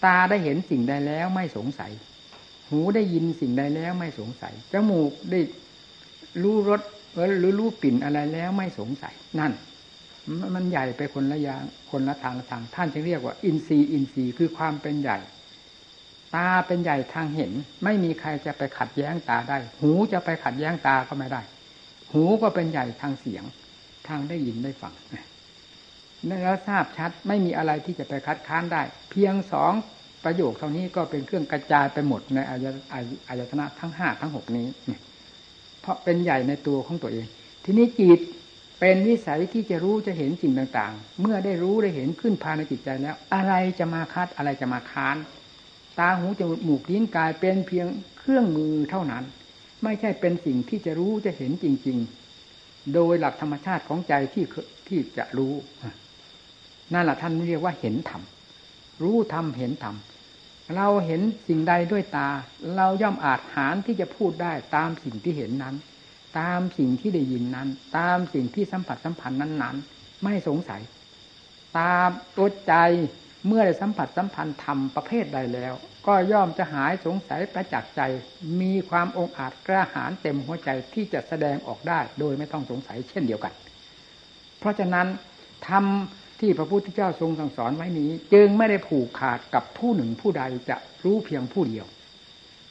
[0.05, 1.91] ตาได้เห็นสิ่งใดแล้วไม่สงสัย
[2.69, 5.39] หูได้ยินสิ่งใดแล้วไม่สงสัย จมูกได้
[6.43, 6.81] รู้รส
[7.39, 9.51] หรือรู้กลิ่นอะไรแล้วไม่สงสัย นั่น
[10.55, 15.17] มันใหญ่ไปคนละอย่างคนละทางละทาง ท่านจึงเรียกว่า อินทรีย์อินทรีย์คือความเป็นใหญ่
[16.35, 17.51] ตาเป็นใหญ่ทางเห็น
[17.83, 21.41] ไม่มีใครจะไปขัดแย้งตาได้ หูจะไปขัดแย้งตาก็ไม่ได้
[22.11, 23.43] หูก็เป็นใหญ่ทางเสียง
[24.07, 24.93] ทางได้ยินได้ฟัง
[26.27, 29.73] แล้วทราบชัดไม่มีอะไรที่จะไปคัดค้านได้ เพียงสอง
[30.23, 32.65] ประโยคเท่านี้ก็เป็นเครื่องกระจายไปหมดในอาย
[33.27, 34.65] อายตนะทั้งห้าทั้งหกนี้
[35.81, 37.25] เพราะเป็นใหญ่ในตัวของตัวเอง
[37.63, 38.19] ทีนี้จิต
[38.79, 45.17] เป็นวิสัยที่จะรู้จะเห็นสิ่งต่าง ๆ เมื่อได้รู้ได้เห็นขึ้นภายในจิตใจแล้ว อะไรจะมาคัดอะไรจะมาค้าน
[45.99, 47.87] ตาหูจมูกลิ้นกายเป็นเพียง
[48.19, 49.23] เครื่องมือเท่านั้น
[49.83, 51.97] ไม่ใช่เป็นสิ่งที่จะรู้จะเห็นจริง
[52.45, 54.45] ๆ โดยหลักธรรมชาติของใจที่
[54.87, 55.53] ที่จะรู้
[56.93, 58.21] นั่นแหละท่านเรียกว่าเห็นธรรม
[59.03, 59.95] รู้ธรรมเห็นธรรม
[60.75, 62.29] เราเห็นสิ่งใดด้วยตา
[62.75, 65.75] เราย่อมอาจหารที่จะพูดได้ตามสิ่งที่เห็นนั้น
[66.39, 70.81] ตามสิ่งที่ได้ยินนั้น ตามสิ่งที่สัมผัสสัมพันธ์นั้น ๆ ไม่สงสัย
[71.79, 72.73] ตามตัวใจ
[73.47, 75.73] เมื่อได้สัมผัสสัมพันธ์ธรรมประเภทใดแล้ว
[76.07, 78.01] ก็ย่อมจะหายสงสัยประจักษ์ใจ
[78.61, 83.53] มีความองอาจกล้าหาญเต็มหัวใจที่จะแสดงออกได้โดยไม่ต้องสงสัยเช่นเดียวกัน
[84.59, 85.07] เพราะฉะนั้น
[85.67, 85.85] ธรรม
[86.39, 91.85] ที่พระพุทธเจ้าทรงสั่งสอนไว้นี้ จึงไม่ได้ผูกขาดกับผู้หนึ่งผู้ใดจะรู้เพียงผู้เดียว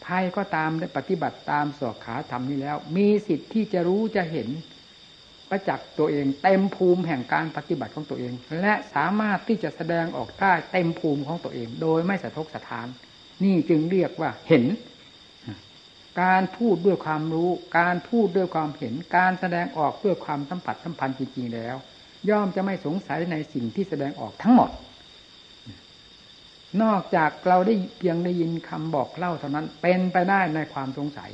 [0.04, 4.48] ภัยก็ตามได้ปฏิบัติตามสอกขาธรรมนี้แล้ว มีสิทธิ์ที่จะรู้จะเห็น
[5.50, 12.86] ประจักษ์ตัวเองเต็มภูมิแห่งการปฏิบัติของตัวเอง และสามารถที่จะแสดงออกได้เต็มภูมิของตัวเอง โดยไม่สะทกสะทาน
[13.44, 14.64] นี่จึงเรียกว่าเห็น
[16.22, 21.76] การพูดด้วยความรู้ การพูดด้วยความเห็น การแสดงออกเพื่อความสัมผัสสัมพันธ์จริงๆแล้ว
[22.30, 24.70] ย่อมจะไม่สงสัยในสิ่งที่แสดงออกทั้งหมด
[26.82, 31.30] นอกจากเราได้เพียงได้ยินคำบอกเล่าเท่านั้นเป็นไปได้ในความสงสัย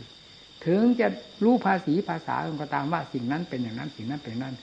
[0.66, 1.06] ถึงจะ
[1.44, 4.56] รู้ภาษีภาษาก็ตามว่าสิ่งนั้นเป็นอย่างนั้นสิ่งนั้นเป็นนั้น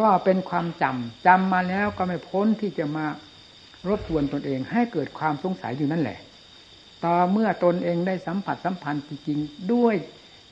[0.00, 3.06] ก็เป็นความจำจำมาแล้วก็ไม่พ้นที่จะมา
[3.88, 6.18] รบกวนตนเองให้เกิดความสงสัยอยู่นั่นแหละ
[7.04, 9.96] ต่อเมื่อตนเองได้สัมผัสสัมพันธ์จริงๆด้วย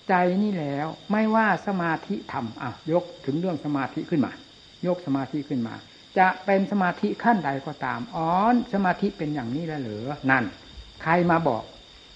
[0.08, 4.32] ใจนี่แล้ว ไม่ว่าสมาธิธรรมอะยกถึงเรื่องสมาธิขึ้นมา
[4.86, 5.74] ยกสมาธิขึ้นมา
[6.18, 8.28] จะเป็นสมาธิขั้นใดก็ตามอ๋อ
[8.74, 10.44] สมาธิเป็นอย่างนี้แล้วเหรอนั่น
[11.02, 11.62] ใครมาบอก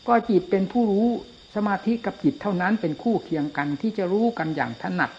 [0.08, 1.08] ก็จิตเป็นผู้รู้
[1.56, 5.10] สมาธิกับจิตเท่านั้นเป็นคู่เคียงกันที่จะรู้กันอย่างถนัด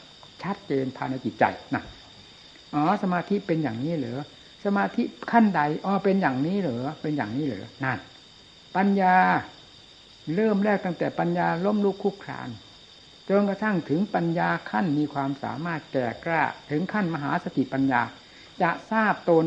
[0.43, 1.43] ชัดเจนภายในจิตใจ
[1.75, 1.83] นะ
[2.73, 4.21] อ๋อสมาธิเป็นอย่างนี้เหรอ
[4.65, 7.99] สมาธิขั้นใดอ๋อเป็นอย่างนี้เหรอเป็นอย่างนี้เหรอนั่น
[8.75, 9.15] ปัญญา
[10.35, 12.49] เริ่มแรกตั้งแต่ปัญญาล้มลุกคุกคราน
[13.29, 18.01] จนกระทั่งถึงปัญญาขั้นมีความสามารถแก่กล้า ถึงขั้นมหาสติปัญญา
[18.61, 19.45] จะทราบตน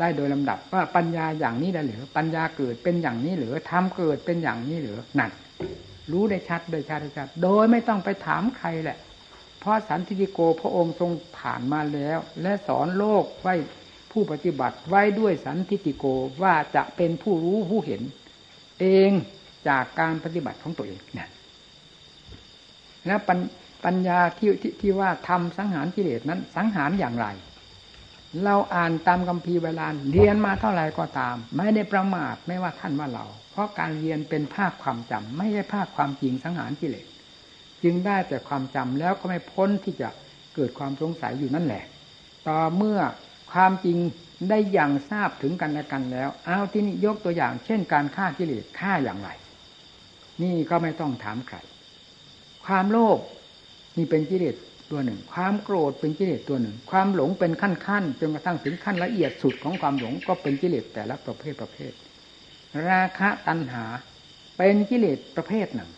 [0.00, 5.30] ได้โดยลำดับว่าปัญญาอย่างนี้ได้หรือปัญญาเกิดเป็นอย่างนี้หรือทำเกิดเป็นอย่างนี้หรือนั่น
[6.12, 8.98] รู้ได้ชัดโดยชัดโดยชัดโดยไม่ต้องไปถามใครแหละ
[9.60, 13.54] เพราะสันติโกพระองค์ทรงผ่านมาแล้ว และสอนโลกไว้
[14.12, 16.04] ผู้ปฏิบัติไว้ด้วยสันติโก
[16.42, 18.02] ว่าจะเป็นผู้รู้ผู้เห็น
[18.80, 19.10] เอง
[19.68, 21.28] จากการปฏิบัติของตัวเองเนี่ย
[23.06, 23.20] แล้ว
[23.84, 27.26] ปัญญาที่ที่ที่ว่าทำสังหารกิเลสนั้น สังหารอย่างไร
[28.44, 37.06] เราอ่านตามคัมภีร์เวลาเรียนมาเท่าไหร่ก็ตาม ไม่ได้ประมาทไม่ว่าท่านว่าเรา เพราะการเรียนเป็นภาคความจำไม่ใช่ภาคความจริงสังหารกิเลส
[37.82, 40.08] จึงได้แต่ความจำแล้วก็ไม่พ้นที่จะ
[40.54, 41.84] เกิดความสงสัยอยู่นั่นแหละ
[42.48, 42.98] ต่อเมื่อ
[43.52, 43.98] ความจริง
[44.48, 49.28] ได้อย่างทราบถึงกันและกันแล้ว เอาที่นี้ยกตัวอย่าง เช่น การฆ่ากิเลสฆ่าอย่างไร
[50.42, 51.56] นี่ก็ไม่ต้องถามใคร
[52.66, 53.18] ความโลภ
[53.96, 54.56] นี่เป็นกิเลส
[54.90, 61.92] ตัวหนึ่ง ความโกรธเป็นกิเลสตัวหนึ่ง ความหลงเป็นขั้นขั้นจนกระทั่งถึงขั้นละเอียดสุดของความหลงก็เป็นกิเลสแต่ละประเภทประเภท
[62.88, 63.84] ราคะตัณหา
[64.58, 65.90] เป็นกิเลสประเภทหนึ่ง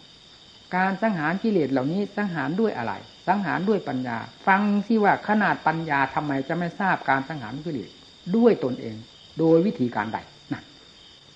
[0.76, 2.92] การสังหารกิเลสเหล่านี้สังหารด้วยอะไร
[3.28, 7.90] สังหารด้วยปัญญา ฟังสิว่าขนาดปัญญาทำไมจะไม่ทราบการสังหารกิเลส
[8.36, 8.96] ด้วยตนเอง
[9.38, 10.18] โดยวิธีการใด
[10.52, 10.62] นะ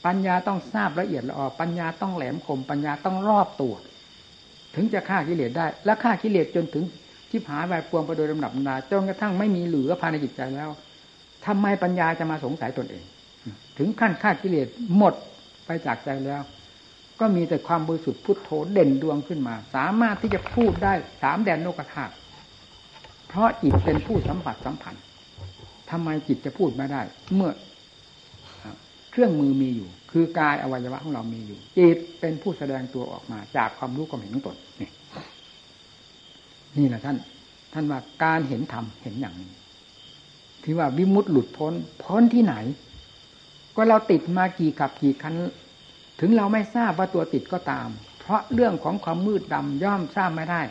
[0.06, 3.74] ปัญญาต้องทราบละเอียดละออปัญญาต้องแหลมคม ปัญญาต้องรอบตัว
[4.74, 6.84] ถึงจะฆ่ากิเลสได้ และฆ่ากิเลสจนถึง
[7.30, 10.70] ชิบหายไปปวงไปโดยลำดับนาจนกระทั่งไม่มีเหลือภายในจิตใจแล้ว
[11.46, 13.04] ทำไมปัญญาจะมาสงสัยตนเอง
[13.78, 15.14] ถึงขั้นฆ่ากิเลสหมด
[15.66, 16.42] ไปจากใจแล้ว
[17.20, 22.12] ก็มีแต่ความบริสุทธิ์พุทโธเด่นดวงขึ้นมา สามารถที่จะพูดได้สามแดนโลกธาตุ
[23.28, 25.02] เพราะจิตเป็นผู้สัมผัสสัมพันธ์
[25.90, 27.02] ทำไมจิตจะพูดไม่ได้
[27.34, 27.50] เมื่อ
[29.12, 34.90] เครื่องมือมีอยู่ คือกายอวัยวะของเรามีอยู่จิตเป็นผู้แสดงตัวออกมา จากความรู้ความเห็นของตนนี่
[36.78, 37.16] นี่แหละท่าน
[37.72, 39.50] ท่านว่าการเห็นธรรมเห็นอย่างนี้
[40.62, 42.54] ที่ว่าวิมุตต์หลุดพ้น พ้นที่ไหน
[43.76, 45.34] ก็เราติดมากี่กับกี่คัน
[46.20, 47.88] ถึงเราไม่ทราบว่าตัวติดก็ตาม
[48.20, 50.62] เพราะเรื่องของความมืดดำย่อมทราบไม่ได้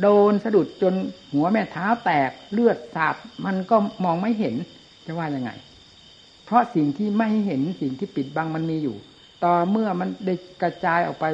[0.00, 0.94] โดนสะดุดจน
[1.32, 3.14] หัวแม่เท้าแตกเลือดสาด
[3.46, 4.54] มันก็มองไม่เห็น
[5.06, 5.50] จะว่ายังไง
[6.44, 8.96] เพราะสิ่งที่ไม่เห็นสิ่งที่ปิดบังมันมีอยู่
[9.44, 11.24] ต่อเมื่อมันได้กระจายออกไป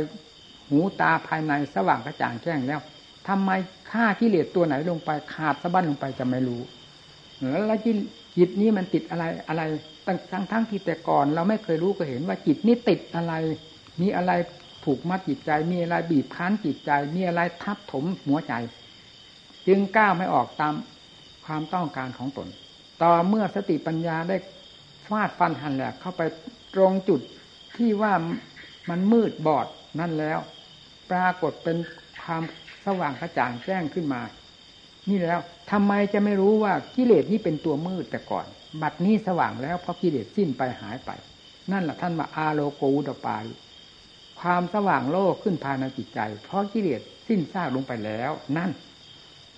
[0.68, 2.80] หูตาภายในสว่างกระจ่างแจ้งแล้ว
[3.28, 3.50] ทำไม
[3.90, 6.60] ฆ่ากิเลสตัวไหนลงไปขาดสะบั้นลงไปจะไม่รู้
[7.66, 7.78] แล้ว
[8.36, 9.62] จิตนี้มันติดอะไรอะไร
[10.06, 13.32] ตั้งทั้งทั้งที่แต่ก่อน เราไม่เคยรู้ก็เห็นว่าจิตนี้ติดอะไร
[14.00, 14.32] มีอะไร
[14.84, 18.54] ผูกมัดจิตใจ มีอะไรบีบคั้นจิตใจ มีอะไรทับถมหัวใจ
[19.66, 20.74] จึงก้าวไม่ออกตาม
[21.44, 22.48] ความต้องการของตน
[23.02, 24.36] ต่อเมื่อสติปัญญาได้
[25.10, 26.22] ฟาดฟันหันแหลกเข้าไป
[26.74, 27.20] ตรงจุด
[27.76, 28.12] ที่ว่า
[28.90, 29.66] มันมืดบอด
[30.00, 30.38] นั่นแล้ว
[31.10, 31.76] ปรากฏเป็น
[32.22, 32.42] ความ
[32.86, 34.20] สว่างกระจ่างแจ้งขึ้นมา
[35.08, 35.38] นี่แล้ว
[35.70, 38.46] ทำไมจะไม่รู้ว่ากิเลสนี้เป็นตัวมืดแต่ก่อน
[38.82, 41.10] บัดนี้สว่างแล้วเพราะกิเลสสิ้นไปหายไป
[41.72, 43.36] นั่นแหละท่านว่าอาโลโกอุตปา
[44.40, 48.70] ความสว่างโลกขึ้นภายในจิตใจ เพราะกิเลสสิ้นซากลงไปแล้ว นั่น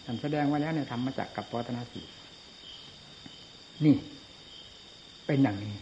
[0.05, 2.03] ท่านแสดงไว้แล้วในธรรมจักรกับปวัตนาสี
[3.85, 3.97] นี่
[5.27, 5.77] เป็นอย่างนี้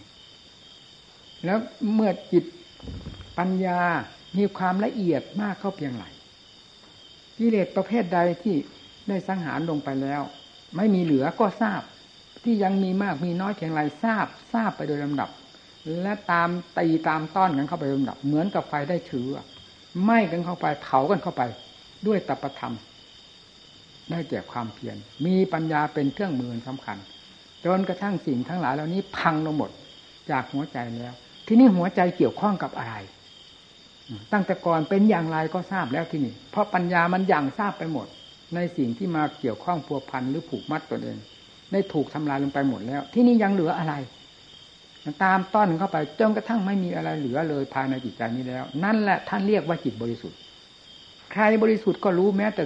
[1.44, 1.58] แล้ว
[1.94, 2.44] เมื่อจิต
[3.38, 3.80] ปัญญา
[4.38, 6.04] มีความละเอียดมากเข้าเพียงไร
[7.38, 8.56] กิเลสประเภทใดที่
[9.08, 10.22] ได้สังหารลงไปแล้ว
[10.76, 11.80] ไม่มีเหลือก็ทราบ
[12.44, 15.30] ที่ยังมีมากมีน้อยเพียงไรทราบ ทราบไปโดยลำดับ
[16.02, 16.48] และตาม
[16.78, 19.32] ตีตามต้อนกันเข้าไปลำดับ เหมือนกับไฟได้เชื้อ
[20.02, 21.42] ไหม้กันเข้าไปเผากันเข้าไป
[22.06, 22.74] ด้วยตปธรรม
[24.10, 26.98] ได้แก่ความเพียรมีปัญญาเป็นเครื่องมือสำคัญ
[27.64, 29.70] จนกระทั่งสิ่งทั้งหลายเหล่านี้พังลงหมด
[30.30, 31.14] จากหัวใจแล้ว
[31.46, 32.94] ที่นี่หัวใจเกี่ยวข้องกับอะไร
[34.32, 38.06] ตั้งแต่ก่อนเป็นอย่างไรก็ทราบแล้วที่นี่ เพราะปัญญามันอย่างทราบไปหมด
[38.54, 41.18] ในสิ่งที่มาเกี่ยวข้องพัวพันหรือผูกมัดตนเอง
[41.72, 43.94] ได้ถูกทำลายลงไปหมดแล้ว ที่นี่ยังเหลืออะไร
[45.24, 50.38] ตามต้อนเข้าไปจนกระทั่งไม่มีอะไรเหลือเลยภายในจิตใจนี้แล้ว นั่นแหละท่านเรียกว่าจิตบริสุทธิ์
[51.32, 52.64] ใครบริสุทธิ์ก็รู้แม้แต่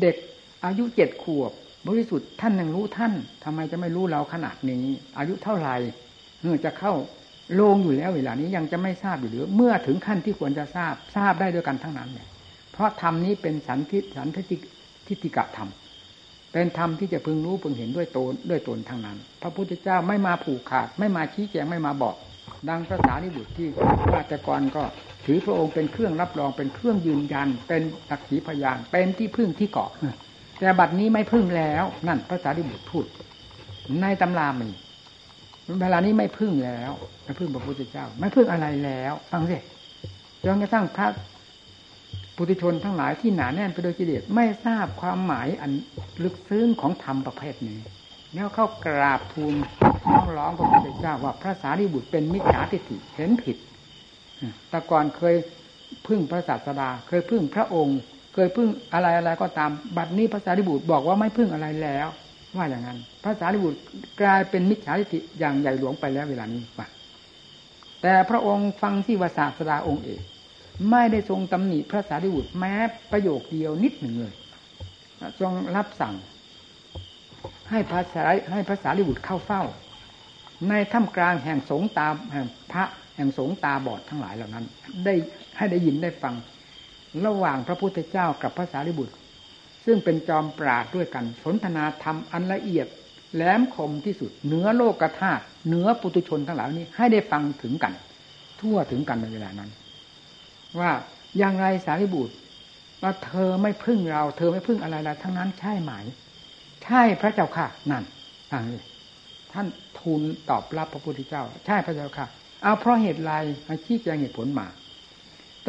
[0.00, 0.16] เด็ก
[0.64, 1.52] อายุเจ็ดขวบ
[1.88, 3.12] บริสุทธิ์ท่านยังรู้ท่าน
[3.44, 4.84] ทำไมจะไม่รู้เราขนาดนี้
[5.18, 5.76] อายุเท่าไหร่
[6.42, 6.94] เมื่อจะเข้า
[7.54, 12.26] โลงอยู่แล้วเวลานี้ยังจะไม่ทราบอยู่หรือเมื่อถึงขั้นที่ควรจะทราบทราบได้ด้วยกันทั้งนั้นเลย
[12.72, 14.42] เพราะธรรมนี้เป็นสันทิสันทิ
[15.06, 15.70] ทิฏฐิกะธรรม
[16.52, 22.16] เป็นธรรมที่จะพึงรู้พึงเห็นด้วยตนด้วยตนทั้งนั้น พระพุทธเจ้าไม่มาผูกขาด ไม่มาชี้แจงไม่มาบอก
[22.68, 23.68] ดังพระสารีบุตรที่
[24.14, 24.82] ราชกรก็
[25.26, 29.90] ถือพระองค์เป็นเครื่องรับรองเป็นเครื่องยืนยัน เป็นตักขีพยานเป็นที่พึ่งที่เกาะ
[30.60, 33.04] แต่บัดนี้ไม่พึ่งแล้ว นั่นพระสารีบุตรพูด
[34.00, 34.70] ในตำรามี
[35.80, 36.92] เวลานี้ไม่พึ่งแล้ว
[37.24, 39.58] ไม่พึ่งพระพุทธเจ้า ไม่พึ่งอะไรแล้วฟังสิ
[40.44, 41.06] จนกระทั่งพระ
[42.36, 45.72] ปุถุชนทั้งหลายที่หนาแน่นไปโดยกิเลสไม่ทราบความหมายอัน
[46.22, 47.78] ลึกซึ้งของธรรมประเภทนี้
[48.34, 49.54] แล้วเข้ากราบทูล
[50.08, 53.56] ร้องร้องพระพุทธเจ้าว่าพระสารีบุตรเป็นมิจฉาทิฏฐิเห็นผิด
[54.68, 55.34] แต่ก่อนเคย
[56.06, 57.98] พึ่งพระศาสดา เคยพึ่งพระองค์
[58.34, 62.08] เคยพึ่งอะไรอะไรก็ตาม บัดนี้พระสารีบุตรบอกว่าไม่พึ่งอะไรแล้ว
[62.56, 63.78] ว่าอย่างนั้น พระสารีบุตร
[64.20, 66.88] กลายเป็นมิจฉาทิฏฐิอย่างใหญ่หลวงไปแล้วเวลานี้ว่า
[68.02, 70.22] แต่พระองค์ฟังที่วาศาสดาองค์เอก
[70.90, 72.74] ไม่ได้ทรงตำหนิพระสารีบุตรแม้
[73.10, 74.34] ประโยคเดียวนิดหนึ่งเลย
[75.40, 76.14] ทรงรับสั่ง
[77.70, 79.62] ให้พระสาให้พระสารีบุตรเข้าเฝ้า
[80.68, 82.84] ในถ้ำกลางแห่งสงตาแห่งพระ
[83.16, 84.64] แห่งสงตาบอดทั้งหลายเหล่านั้น
[85.04, 85.14] ได้
[85.56, 86.34] ให้ได้ยินได้ฟัง
[87.26, 89.14] ระหว่างพระพุทธเจ้ากับพระสารีบุตร
[89.84, 92.86] ซึ่งเป็นจอมปราดด้วยกัน สนทนาธรรมอันละเอียด
[93.34, 97.92] แหลมคมที่สุดเหนือโลกธาตุเหนือปุตุชนทั้งหลายนี้ให้ได้ฟังถึงกัน
[98.60, 99.70] ทั่วถึงกันในเวลานั้น
[100.78, 100.90] ว่า
[101.38, 102.34] อย่างไรสารีบุตร
[103.02, 105.92] ว่าเธอไม่พึ่งเรา เธอไม่พึ่งอะไรเราทั้งนั้นใช่ไหม
[106.84, 108.04] ใช่พระเจ้าค่ะนั่น
[108.50, 108.80] ทางนี้
[109.52, 109.66] ท่าน
[109.98, 110.20] ทูล
[110.50, 112.26] ตอบรับพระพุทธเจ้า ใช่พระเจ้าค่ะ
[112.62, 113.32] เอาเพราะเหตุไร
[113.68, 114.66] อาชี้แจงเหตุผลมา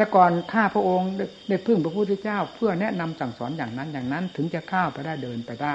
[0.01, 1.11] แต่ก่อนข้าพระองค์
[1.49, 5.73] ได้พึ่งพระพุทธเจ้า เพื่อแนะนำสั่งสอนอย่างนั้นอย่างนั้นถึงจะข้าวไปได้เดินไปได้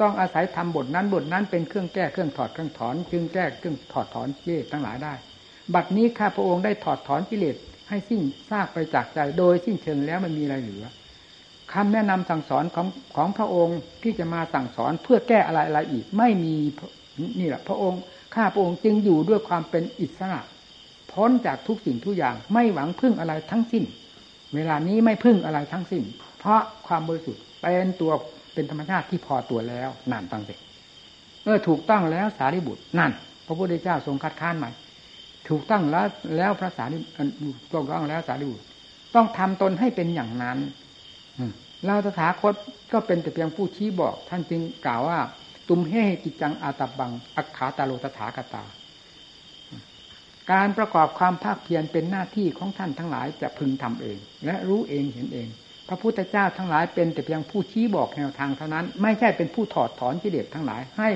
[0.00, 5.14] ต้องอาศัยทำบทนั้นบทนั้นเป็นเครื่องแก้เครื่องถอดเครื่องถอนจึงแก้เครื่องถอดถอนกิเลสทั้งหลายได้
[5.74, 7.56] บัดนี้ข้าพระองค์ได้ถอดถอนกิเลส
[7.88, 10.84] ให้สิ้นซากไปจากใจโดยสิ้นเชิงแล้วมันมีอะไรเหลือ
[11.72, 16.54] คำแนะนำสั่งสอนของของพระองค์ที่จะมาสั่งสอนเพื่อแก้อะไรอะไรอีก ไม่มี
[17.38, 18.00] นี่แหละพระองค์
[18.34, 20.42] ข้าพระองค์จึงอยู่ด้วยความเป็นอิสระ
[21.12, 23.84] พ้นจากทุกสิ่งทุกอย่าง ไม่หวังพึ่งอะไรทั้งสิ้น
[24.54, 26.02] เวลานี้ไม่พึ่งอะไรทั้งสิ้น
[26.38, 28.12] เพราะความบริสุทธิ์เป็นตัว
[28.54, 30.54] เป็นธรรมชาติที่พอตัวแล้วนั่นตั้งสิ
[31.44, 33.10] เออถูกต้องแล้วสารีบุตรนั่น
[33.46, 34.70] พระพุทธเจ้าทรงคัดค้านใหม่
[35.48, 36.96] ถูกต้องแล้วแล้วพระสารี
[37.72, 38.64] ถูกต้องแล้วสารีบุตร
[39.14, 40.58] ต้องทำตนให้เป็นอย่างนั้น
[41.86, 42.54] เราตถาคต
[42.92, 45.18] ก็เป็นแต่เพียงผู้ชี้บอก ท่านจึงกล่าวว่า
[45.68, 45.92] ตุมเฮ
[46.22, 48.64] กิจังอาตบัง อักขาตาโลตถากตา
[50.52, 55.48] การประกอบความภาคเพียรเป็นหน้าที่ของท่านทั้งหลายจะพึงทำเอง และรู้เองเห็นเอง
[55.88, 61.08] พระพุทธเจ้าทั้งหลายเป็นแต่เพียงผู้ชี้บอกแนวทางเท่านั้น ไม่ใช่เป็นผู้ถอดถอนกิเลสทั้งหลาย ให้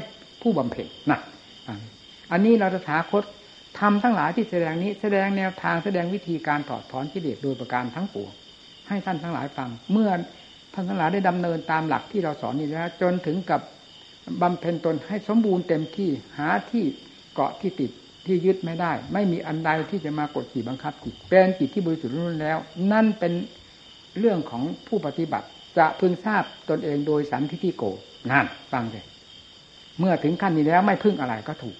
[0.43, 1.21] ผู้บำเพ็ญนะ
[2.33, 3.25] อันนี้เราจะถาคต
[3.81, 8.31] ทำทั้งหลายที่แสดงนี้แสดงแนวทางแสดงวิธีการถอดถอนกิเลสโดยประการทั้งปวง
[8.89, 10.11] ให้ท่านทั้งหลายฟัง เมื่อ
[10.75, 13.61] ท่านทั้งหลายได้ดำเนินตามหลักที่เราสอนนี้แล้วจนถึงกับ
[14.43, 16.85] บำเพ็ญตนให้สมบูรณ์เต็มที่หาที่
[17.35, 17.91] เกาะที่ติด
[18.27, 22.59] ที่ยึดไม่ได้ ไม่มีอันใดที่จะมากดขี่บังคับจิตเป็นจิตที่บริสุทธิ์รุ่นแล้ว
[22.93, 23.33] นั่นเป็น
[24.19, 25.47] เรื่องของผู้ปฏิบัติ
[25.79, 27.83] จะพึงทราบตนเองโดยสันทิฏฐิโก
[28.31, 29.05] นั่นฟังเลย
[29.99, 31.77] เมื่อถึงขั้นนี้แล้วไม่พึ่งอะไรก็ถูก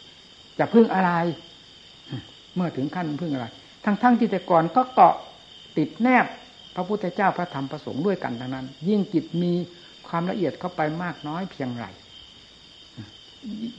[0.59, 1.11] จะพึ่งอะไร
[2.57, 3.47] เมื่อถึงขั้นพึ่งอะไร
[3.85, 5.15] ทั้งๆทที่แต่ก่อนก็เกาะ
[5.77, 6.27] ติดแนบ
[6.75, 9.53] พระพุทธเจ้าพระธรรมประสงค์ด้วยกันทั้งนั้น ยิ่งจิตมี
[10.09, 11.87] ความละเอียดเข้าไปมากน้อยเพียงไร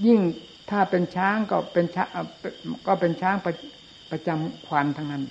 [0.05, 0.19] ยิ่ง
[0.69, 2.07] ถ้าเป็นช้างก็เป็นช้าง
[2.87, 3.53] ก็เป็นช้างประ
[4.11, 5.23] ประจำควันทั้งนั้น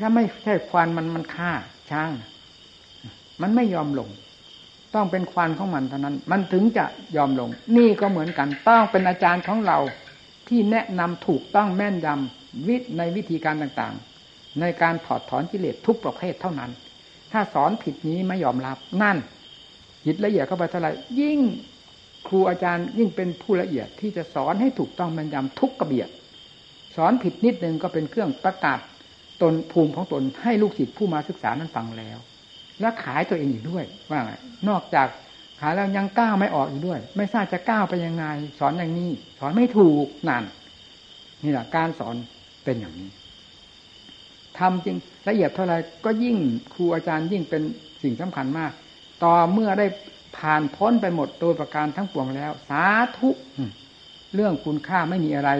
[0.00, 1.52] ถ้าไม่ใช่ควันมันมันฆ่า
[1.90, 2.10] ช้าง
[3.42, 4.08] มันไม่ยอมลง
[4.94, 6.84] ต้องเป็นควันของมันเท่านั้น มันถึงจะ
[7.16, 9.78] ยอมลง นี่ก็เหมือนกัน ต้องเป็นอาจารย์ของเรา
[10.48, 16.70] ที่แนะนำถูกต้องแม่นยำวิในวิธีการต่างๆ ในการถอดถอนกิเลสทุกประเภทเท่านั้น
[17.32, 19.16] ถ้าสอนผิดนี้ไม่ยอมรับนั่น
[20.04, 21.40] จิตละเอียดเข้าไปเท่าไหร่ยิ่ง
[22.28, 26.08] ครูอาจารย์ยิ่งเป็นผู้ละเอียดที่จะสอนให้ถูกต้องม่นยำทุกกระเบียด
[26.96, 28.78] สอนผิดนิดนึงก็เป็นเครื่องประกาศ
[29.42, 32.18] ตนภูมิของตนให้ลูกศิษย์ผู้มาศึกษานั้นฟังแล้ว
[32.80, 34.32] และขายตัวเองอีกด้วย ว่าไง
[34.68, 35.08] นอกจาก
[35.60, 38.26] ขายแล้วยังก้าวไม่ออกอีกด้วย ไม่ทราบจะก้าวไปยังไง
[38.58, 40.44] สอนอย่างนี้ สอนไม่ถูกนั่น
[41.44, 42.14] นี่แหละการสอน
[42.64, 43.10] เป็นอย่างนี้
[44.58, 44.96] ทำจริง
[45.28, 46.36] ละเอียดเท่าไรก็ยิ่ง
[46.74, 47.62] ครูอาจารย์ยิ่งเป็น
[48.02, 48.72] สิ่งสำคัญมาก
[49.22, 49.86] ต่อเมื่อได้
[50.38, 52.84] ผ่านพ้นไปหมดโดยประการทั้งปวงแล้ว สา
[53.18, 53.30] ธุ
[54.34, 55.50] เรื่องคุณค่าไม่มีอะไร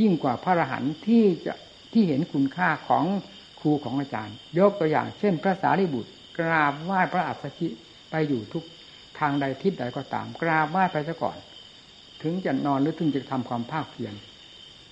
[0.00, 1.54] ยิ่งกว่าพระอรหันต์ที่จะ
[1.92, 3.04] ที่เห็นคุณค่าของ
[3.60, 7.68] ครูของอาจารย์ ยกตัวอย่าง เช่น พระสารีบุตร กราบไหว้พระอัสสชิ
[8.10, 8.64] ไปอยู่ทุก
[9.18, 11.36] ทางใดทิศใดก็ตาม กราบไหว้ไปซะก่อน
[12.22, 14.14] ถึงจะนอนหรือถึงจะทำความภาคเพียร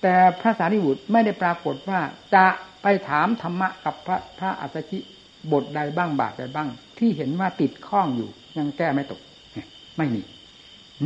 [0.01, 1.99] แต่พระสารีบุตรไม่ได้ปรากฏว่า
[2.35, 2.47] จะ
[2.81, 4.99] ไปถามธรรมะกับพระพระอัสสชิ
[5.51, 6.69] บทใดบ้างบาทใดบ้าง
[6.99, 9.21] ที่เห็นว่าติดข้องอยู่ยังแก้ไม่ตก
[9.97, 10.21] ไม่มี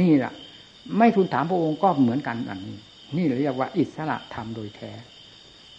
[0.01, 0.33] นี่แหละ
[0.97, 2.77] ไม่ทูลถามพระองค์ก็เหมือนกันอันนี้
[3.17, 4.91] นี่เรียกว่าอิสระธรรมโดยแท้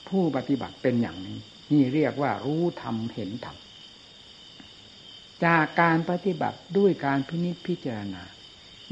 [0.09, 1.39] ผู้ปฏิบัติเป็นอย่างนี้
[1.73, 3.57] นี่เรียกว่ารู้ธรรมเห็นธรรม
[5.45, 8.23] จากการปฏิบัติด้วยการพินิจพิจารณา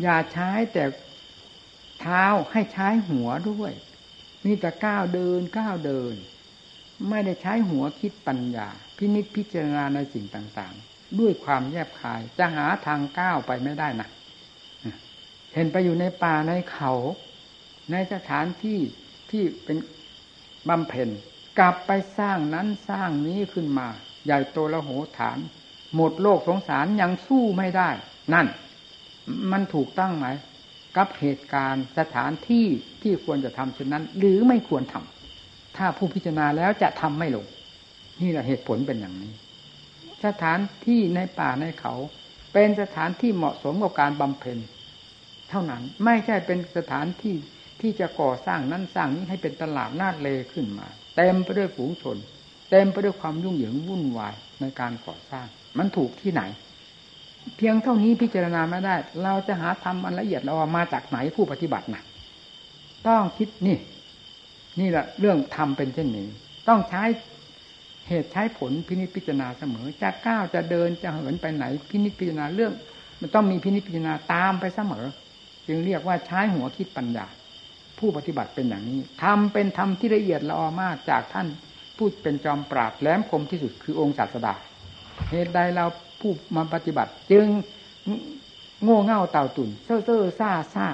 [0.03, 0.85] อย่าใช้แต่
[2.01, 3.73] เท้าให้ใช้หัวด้วย
[4.47, 6.14] นี่แต่ก้าวเดินก้าวเดิน
[7.09, 14.09] ไม่ได้ใช้หัวคิดปัญญา พินิจพิจารณาในสิ่งต่างๆ ด้วยความแยบคาย จะหาทางก้าวไปไม่ได้นะ
[15.55, 16.93] เห็นไปอยู่ในป่าในเขา
[17.93, 18.79] ในสถานที่
[19.31, 19.77] ที่เป็น
[20.69, 21.09] บำเพ็ญ
[21.59, 23.87] กลับไปสร้างนั้นสร้างนี้ขึ้นมา
[24.25, 25.39] ใหญ่โตละโหฐาน
[25.95, 27.91] หมดโลกสงสารยังสู้ไม่ได้
[28.35, 28.47] นั่น
[29.53, 30.27] มันถูกตั้งไหม
[30.97, 32.67] กับเหตุการณ์สถานที่
[33.03, 37.47] ที่ควรจะทำเช่นนั้น หรือไม่ควรทำถ้าผู้พิจารณาแล้วจะทำไม่ลง
[38.21, 39.33] นี่แหละเหตุผลเป็นอย่างนี้
[40.25, 41.95] สถานที่ในป่าในเขา
[42.53, 44.59] เป็นสถานที่เหมาะสมกับการบำเพ็ญ
[45.51, 47.37] เท่านั้นไม่ใช่เป็นสถานที่
[47.81, 52.16] ที่จะก่อสร้างนั้นสร้างนี้ให้เป็นตลาดนาดเลขึ้นมา เต็มไปด้วยฝูงชน
[52.70, 55.47] เต็มไปด้วยความยุ่งเหยิงวุ่นวายในการก่อสร้าง
[55.79, 56.43] มันถูกที่ไหน
[57.57, 62.03] เพียงเท่านี้พิจารณาไม่ได้ เราจะหาทำอันละเอียดเรามาจากไหนผู้ปฏิบัตินะ
[63.07, 63.79] ต้องคิดนี่
[64.81, 66.29] นี่แหละเรื่องทำเป็นเช่นนี้
[66.68, 67.03] ต้องใช้
[68.09, 72.73] เหตุใช้ผลพินิจพิจารณาเสมอ จะก้าวจะเดินจะเหินไปไหน พินิจพิจารณาเรื่อง
[73.21, 75.05] มันต้องมีพินิจพิจารณาตามไปเสมอ
[75.67, 77.27] จึงเรียกว่าใช้หัวคิดปัญญา
[77.99, 81.49] ผู้ปฏิบัติเป็นอย่างนี้ทำเป็นธรรมที่ละเอียดละออมากจากท่าน
[81.97, 84.55] ผู้เป็นจอมปราดแหลมคมที่สุดคือองค์ศาสดา
[85.31, 85.85] เหตุใดเรา
[86.21, 87.47] ผู้มาปฏิบัติ จึง
[88.83, 90.87] โง่เง่าเต่าตุ่นเซ่อเซ่อซ่าซ่า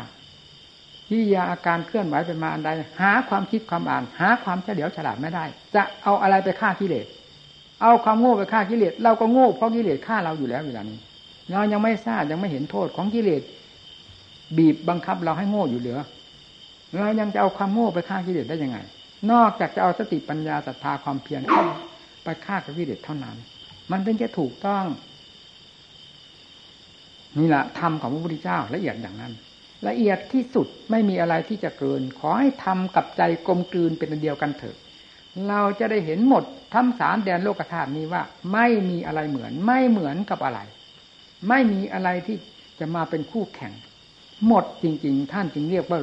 [1.09, 5.45] ที่ยาอาการเคลื่อนไหวเป็นมาอันใด หาความคิดความอ่าน หาความเฉลียวฉลาดไม่ได้
[5.75, 7.07] จะเอาอะไรไปฆ่ากิเลส
[7.83, 10.99] เอาความโง่ไปฆ่ากิเลสเราก็โง่เพราะกิเลสฆ่าเราอยู่แล้วเวลานี้
[11.51, 13.43] เรายังไม่ทราบยังไม่เห็นโทษของกิเลส
[14.57, 15.99] บีบบังคับเราให้โง่อยู่เหลือ
[16.93, 18.79] เรายังจะเอาความโง่ไปฆ่ากิเลสได้ยังไง
[19.33, 21.65] นอกจากจะเอาสติปัญญาศรัทธาความเพียรเข้า
[22.25, 23.37] ไปฆ่ากับกิเลสเท่านั้น
[23.93, 24.85] มันเป็นจะถูกต้อง
[27.39, 29.33] นี่แหละธรรมของพระพุทธเจ้าละเอียดอย่างนั้น
[29.87, 34.77] ละเอียดที่สุดไม่มีอะไรที่จะเกิน ขอให้ทำกับใจกลมกลืนเป็นเดียวกันเถิด
[35.49, 38.23] เราจะได้เห็นหมดทั้งสารแดนโลกธาตุนี้ว่า
[38.53, 40.61] ไม่มีอะไรเหมือน ไม่เหมือนกับอะไร
[41.49, 42.37] ไม่มีอะไรที่
[42.81, 43.73] จะมาเป็นคู่แข่ง
[44.47, 46.01] หมดจริง ๆ ท่านจึงเรียกว่า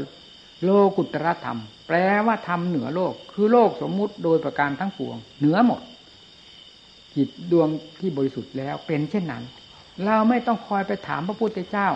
[0.64, 5.82] โลกุตรธรรม แปลว่าธรรมเหนือโลก คือโลกสมมุติโดยประการทั้งปวง เหนือหมด
[7.16, 7.68] จิตดวง
[8.00, 9.44] ที่บริสุทธิ์แล้วเป็นเช่นนั้น
[10.06, 11.88] เราไม่ต้องคอยไปถามพระพุทธเจ้า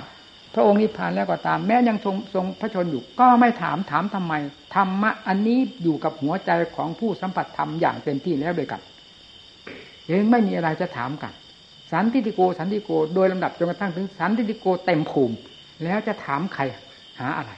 [0.53, 4.33] พระองค์นิพพานแล้วก็ตาม แม้ยังทรงทรงพระชนอยู่ ก็ไม่ถามถามทำไม
[4.75, 8.81] ธรรมะอันนี้อยู่กับหัวใจของผู้สัมผัสธรรมอย่างเต็มที่แล้วโดยกัน
[10.07, 11.33] เองไม่มีอะไรจะถามกัน
[11.91, 15.35] สันติโกสันติโกโดยลำดับจนกระทั่งถึงสันติโกเต็มภูมิ
[15.83, 16.63] แล้วจะถามใคร
[17.19, 17.51] หาอะไร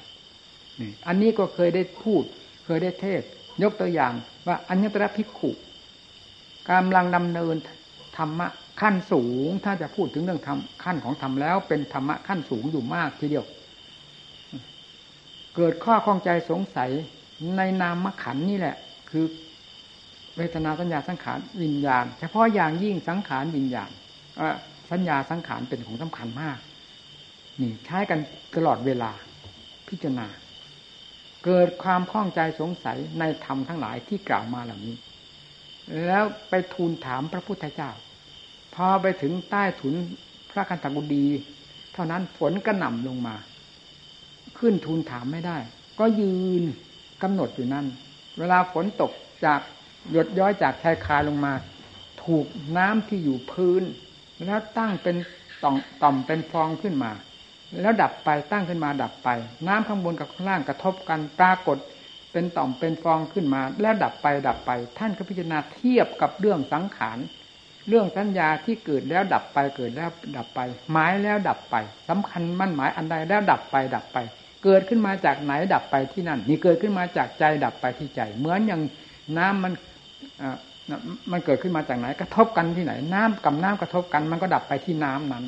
[0.80, 2.24] นี่อันนี้ก็เคยได้พูด
[2.66, 3.22] เคยได้เทศ
[3.64, 4.14] ยกตัวอย่าง
[4.48, 5.52] ว่าอัญญตระพิกขุ
[6.70, 7.56] กำลังดำเนิน
[8.18, 8.48] ธรรมะ
[8.82, 13.46] ขั้นสูงถ้าจะพูดถึงเรื่องธรรมขั้นของธรรมแล้ว เป็นธรรมะขั้นสูงอยู่มากทีเดียว
[15.56, 16.90] เกิดข้อข้องใจสงสัย
[17.58, 18.76] ในนามขันนี่แหละ
[19.10, 19.26] คือ
[20.38, 23.90] เวทนาสัญญาสังขารวิญญาณ เฉพาะอย่างยิ่งสังขารวิญญาณ
[24.92, 26.58] สัญญาสังขารเป็นของสำคัญมาก
[27.62, 28.20] นี่ใช้กัน
[28.56, 29.12] ตลอดเวลา
[29.88, 30.28] พิจารณา
[31.46, 34.96] เกิดความข้องใจสงสัยในธรรมทั้งหลายที่กล่าวมาเหล่านี้
[36.06, 37.92] แล้วไปทูลถามพระพุทธเจ้า
[38.76, 39.94] พอไปถึงใต้ถุน
[40.52, 41.26] พระคันธกุฎี
[41.94, 43.36] เท่านั้นฝนกระหน่ำลงมา
[44.58, 45.58] ขึ้นทูลถามไม่ได้
[46.00, 46.64] ก็ยืน
[47.24, 47.86] กำหนดอยู่นั่น
[48.38, 49.12] เวลาฝนตก
[49.46, 49.60] จาก
[50.12, 51.54] หยดย้อยจากชายคาลงมา
[52.24, 52.46] ถูก
[52.78, 53.84] น้ำที่อยู่พื้น
[54.46, 55.16] แล้วตั้งเป็น
[55.64, 57.12] ต่อมต่อมเป็นฟองขึ้นมา
[57.82, 59.30] แล้วดับไปตั้งขึ้นมาดับไป
[59.68, 61.78] น้ำข้างบนกับข้างล่างกระทบกันปรากฏ
[62.32, 67.18] เป็นต่อมเป็นฟองขึ้นมา แล้วดับไปดับไป ท่านก็พิจารณาเทียบกับเรื่องสังขาร
[67.88, 70.60] เรื่องสัญญาที่เกิดแล้วดับไปเกิดแล้วดับไป
[70.92, 71.76] หมายแล้วดับไป
[72.10, 74.18] สำคัญมั่นหมายอันใดแล้วดับไปดับไป
[74.64, 78.82] เกิดขึ้นมาจากไหนดับไปที่นั่น นี่เกิดขึ้นมาจากใจดับไปที่ใจ เหมือนอย่าง
[79.38, 79.74] น้ำมัน
[81.32, 85.46] มันเกิดขึ้นมาจากไหนกระทบกันที่ไหน น้ำกับน้ำกระทบกันมันก็ดับไปที่น้ำนั้น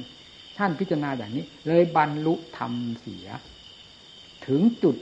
[0.58, 3.28] ท่านพิจารณาอย่างนี้ เลยบรรลุธรรมเสีย
[4.48, 4.96] ถึงจุด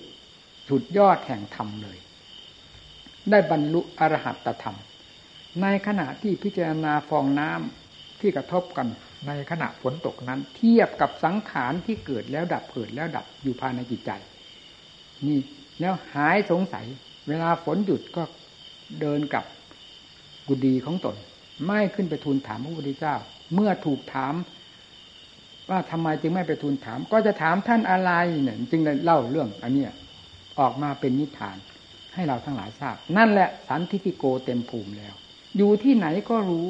[0.69, 1.97] สุดยอดแห่งธรรมเลย
[3.31, 4.77] ได้บรรลุอรหัตธรรม
[5.61, 8.87] ในขณะที่พิจารณาฟองน้ำที่กระทบกัน
[9.27, 14.11] ในขณะฝนตกนั้น เทียบกับสังขารที่เกิดแล้วดับเกิดแล้วดับอยู่ภายในจิตใจ
[15.27, 15.39] นี่
[15.79, 16.85] แล้วหายสงสัย
[17.27, 18.23] เวลาฝนหยุดก็
[19.01, 19.45] เดินกับ
[20.47, 21.15] กุดีของตน
[21.65, 23.15] ไม่ขึ้นไปทูลถามพระพุทธเจ้า
[23.53, 24.33] เมื่อถูกถาม
[25.69, 28.11] ว่าทำไมจึงไม่ไปทูลถาม ก็จะถามท่านอะไร
[28.43, 29.91] เนี่ยจึงเล่าเรื่องอันเนี้ย
[30.59, 31.57] ออกมาเป็นนิทาน
[32.13, 35.15] ให้เราทั้งหลายทราบ นั่นแหละสันทิฏฐิโกเต็มภูมิแล้ว
[35.57, 36.69] อยู่ที่ไหนก็รู้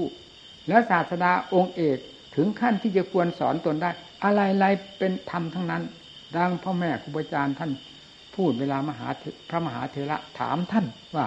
[0.68, 1.98] แล้วศาสดาองค์เอก
[2.36, 3.90] ถึงขั้นที่จะควรสอนตนได้
[4.24, 5.84] อะไรๆเป็นธรรมทั้งนั้น
[6.38, 7.72] ดังพ่อแม่ครูบาอาจารย์ท่าน
[8.36, 9.08] พูดเวลามหา
[9.50, 11.26] พระมหาเถระถามท่านว่า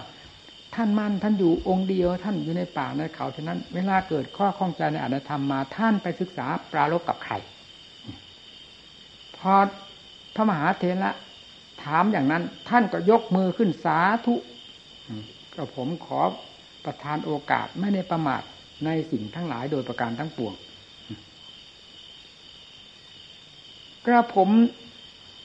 [0.75, 7.35] ท่านมั่นท่านอยู่องค์เดียวท่านอยู่ในป่าในเขาเท่านั้น เวลาเกิดข้อข้องใจในอารธรรมมาท่านไปศึกษาปรารบกับใคร
[9.37, 9.55] พอ
[10.35, 11.11] พระมหาเทระ
[11.85, 14.35] ถามอย่างนั้น ท่านก็ยกมือขึ้นสาธุ
[15.57, 16.21] ก็ผมขอ
[16.85, 18.43] ประทานโอกาสไม่ได้ประมาท
[18.85, 20.55] ในสิ่งทั้งหลายโดยประการทั้งปวง
[24.07, 24.51] กระผม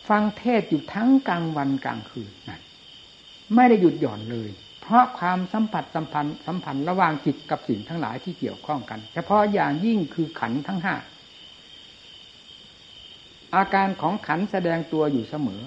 [0.09, 2.61] ฟังเทศอยู่ทั้งกลางวันกลางคืนนั่น
[3.55, 4.49] ไม่ได้หยุดหย่อนเลย
[4.81, 10.95] เพราะความสัมผัสสัมพันธ์สัมพันธ์ระหว่างจิตกับสิ่งทั้งหลายที่เกี่ยวข้องกัน เฉพาะอย่างยิ่งคือขันทั้งห้า
[13.55, 15.61] อาการของขันแสดงตัวอยู่เสมอ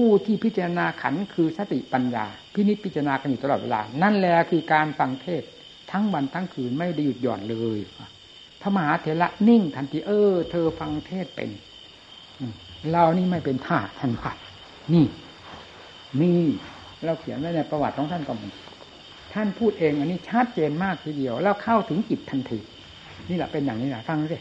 [0.00, 2.24] ผู้ที่พิจารณาขันคือสติปัญญา
[2.54, 5.42] พินิจพิจารณากันอยู่ตลอดเวลา นั่นแหละคือการฟังเทศ
[5.90, 7.78] ทั้งวันทั้งคืนไม่ได้หยุดหย่อนเลย
[8.60, 11.50] พระมหาเถระนิ่งทันทีเออ เธอฟังเทศเป็น
[12.90, 14.36] เรานี่ไม่เป็นท่าท่านผัด
[14.94, 15.06] นี่
[16.20, 16.44] นี่
[17.04, 18.48] เราเขียนไว้ในประวัติของท่านก็มี
[19.32, 22.58] ท่านพูดเองอันนี้ชัดเจนมากทีเดียว แล้วเข้าถึงจิตทันที
[23.28, 24.38] นี่แหละเป็นอย่างนี้แหละฟังสิ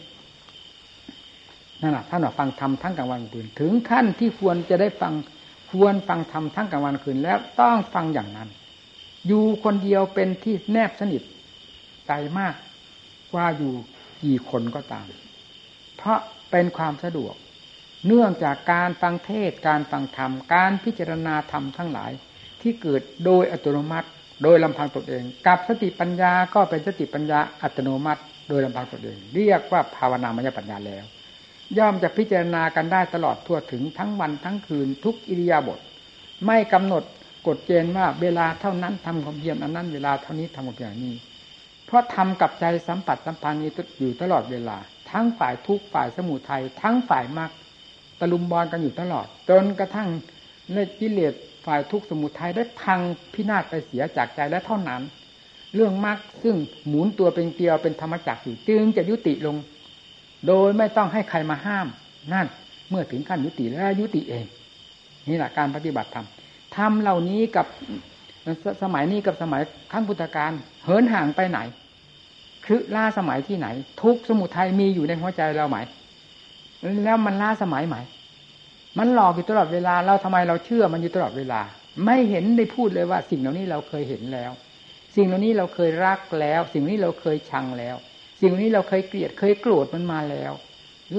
[1.82, 5.14] นั่นแหละท่านบอกฟังธรรมทั้งกลางวันคืนถึงขั้นที่ควรจะได้ฟัง
[5.72, 8.50] ควรฟังธรรมทั้งกลางวันคืนแล้วต้องฟังอย่างนั้น
[9.28, 11.22] อยู่คนเดียวเป็นที่แนบสนิท
[12.08, 12.54] ใจมาก
[13.34, 13.74] กว่าอยู่
[14.24, 15.08] กี่คนก็ตาม
[15.98, 16.20] เพราะ
[16.52, 17.36] เป็นความสะดวก
[18.08, 22.12] เนื่องจากการฟังเทศการฟังธรรม การพิจารณาธรรมทั้งหลาย
[22.62, 24.08] ที่เกิดโดยอัตโนมัติ
[24.44, 31.06] โดยลำพังตนเอง กับสติปัญญาก็เป็นสติปัญญาอัตโนมัติ โดยลำพังตนเอง เรียกว่าภาวนามยปัญญาแล้ว
[31.78, 35.80] ย่อมจะพิจารณากันได้ตลอดทั่วถึงทั้งวันทั้งคืนทุกอิริยาบถ
[36.46, 37.04] ไม่กำหนด
[37.48, 41.16] กฎเกณฑ์ว่าเวลาเท่านั้นทำความเพียรอันนั้นเวลาเท่านี้ทำความเพียรนี้
[41.86, 44.78] เพราะทำกับใจสัมผัสสัมพันธ์นี้อยู่ตลอดเวลา
[45.12, 47.52] ทั้งฝ่ายทุกฝ่ายสมุทัยทั้งฝ่ายมรรค
[48.20, 50.10] ตะลุมบอลกันอยู่ตลอด จนกระทั่ง
[50.74, 51.34] ในกิเลส
[51.66, 53.00] ฝ่ายทุกสมุทัยได้พัง
[53.34, 55.02] พินาศไปเสียจากใจและเท่านั้น
[55.76, 56.56] เรื่องมรรคซึ่ง
[56.88, 59.56] หมุนตัวเป็นเกลียวเป็นธรรมจักรอยู่จึงจะยุติลง
[60.48, 61.88] โดยไม่ต้องให้ใครมาห้าม
[62.34, 62.48] นั่น
[62.90, 64.46] เมื่อถึงขั้นยุติแล้วยุติเอง
[65.30, 66.28] นี่แหละการปฏิบัติธรรม
[66.76, 67.66] ทำเหล่านี้กับ
[68.84, 70.52] สมัยนี้กับสมัยขั้งพุทธกาล
[70.84, 71.60] เหินห่างไปไหน
[72.66, 73.68] คือล่าสมัยที่ไหน
[74.02, 75.78] ทุกสมุทัยมีอยู่ในหัวใจเราไหม
[77.04, 77.96] แล้วมันล่าสมัยไหม
[78.98, 81.62] มันหลอกอยู่ตลอดเวลา เราทำไมเราเชื่อมันอยู่ตลอดเวลา
[82.06, 84.52] ไม่เห็นได้พูดเลยว่า สิ่งเหล่านี้เราเคยเห็นแล้ว
[85.16, 87.96] สิ่งเหล่านี้เราเคยรักแล้ว สิ่งนี้เราเคยชังแล้ว
[88.46, 90.52] สิ่งนี้เราเคยเกลียดเคยโกรธมันมาแล้ว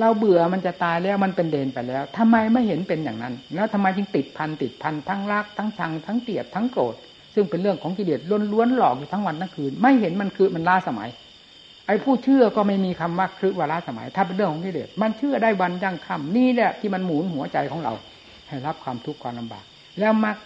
[0.00, 6.94] เราเบื่อมันจะตายแล้วมันเป็นเดนไปแล้วทำไมไม่เห็นเป็นอย่างนั้น แล้วทำไมจึงติดพันติดพันทั้งรักทั้งชังทั้งเกลียดทั้งโกรธ
[7.34, 8.20] ซึ่งเป็นเรื่องของกิเลส
[8.52, 11.08] ล้วนๆหลอกอยู่ทั้งวันทั้งคืน ไม่เห็นมันคือมันล้าสมัย
[11.86, 17.92] ไอ้ผู้เชื่อก็ไม่มีคำว่าคือว่าล้าสมัย ถ้าเป็นเรื่องของกิเลสมันเชื่อได้วันยั่งค่ำนี่แหละที่มันหมุนหัวใจของเรา
[18.48, 19.64] ให้รับความทุกข์ความลำบาก
[20.00, 20.36] แล้วมัก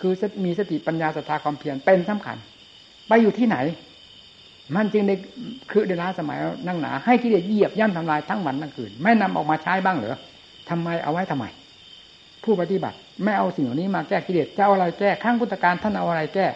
[0.00, 0.12] คือ
[0.44, 2.36] มีสติปัญญาศรัทธาความเพียรเป็นสำคัญ
[3.08, 3.56] ไปอยู่ที่ไหน
[4.74, 5.14] มันจึงได้
[5.70, 10.16] คือเดล้าสมัยนั่งหนา ให้กิเลสเหยียบย่ำทำลายทั้งวันทั้งคืน ไม่นำออกมาใช้บ้างเหรอ
[10.70, 11.44] ทำไมเอาไว้ทำไม
[12.44, 16.46] ผู้ปฏิบัติ ไม่เอาสิ่งเหล่านี้มาแก้กิเลสจะเอาอะไรแก้ข้างพุทธการท่านเอาอะไรแก้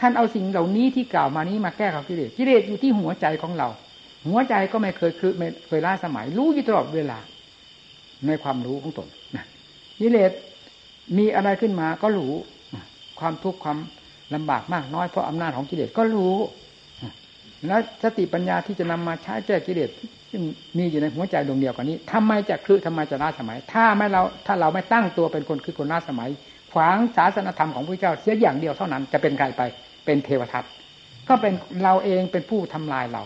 [0.00, 3.68] ท่านเอาสิ่งเหล่านี้ที่กล่าวมานี้มาแก้กับกิเลสกิเลสอยู่ที่หัวใจของเรา
[4.28, 7.18] หัวใจก็ไม่เคยคือไม่เคยล้าสมัย รู้อยู่ตลอดเวลา
[8.26, 9.44] ในความรู้ของตนนะ
[10.00, 10.32] กิเลส
[11.18, 12.32] มีอะไรขึ้นมาก็รู้
[13.20, 13.78] ความทุกข์ความ
[14.34, 16.36] ลำบากมากน้อยเพราะอำนาจของกิเลสก็รู้
[17.68, 19.90] แล้วสติปัญญาที่จะนำมาใช้แก้กิเลส
[20.30, 20.42] ซึ่ง
[20.78, 26.28] มีอยู่ในหัวใจดวงเดียวกันนี้ทำไมจะคือทำไมจะล้าสมัย ถ้าไม่เราถ้าเราไม่ตั้งตัวเป็นคนคือคนล้าสมัย
[26.72, 29.62] ขวางศาสนธรรมของพระเจ้าเสียอย่างเดียวเท่านั้นจะเป็นใครไป
[30.04, 30.64] เป็นเทวทัต
[31.28, 31.52] ก็เป็น
[31.82, 33.22] เราเองเป็นผู้ทำลายเรา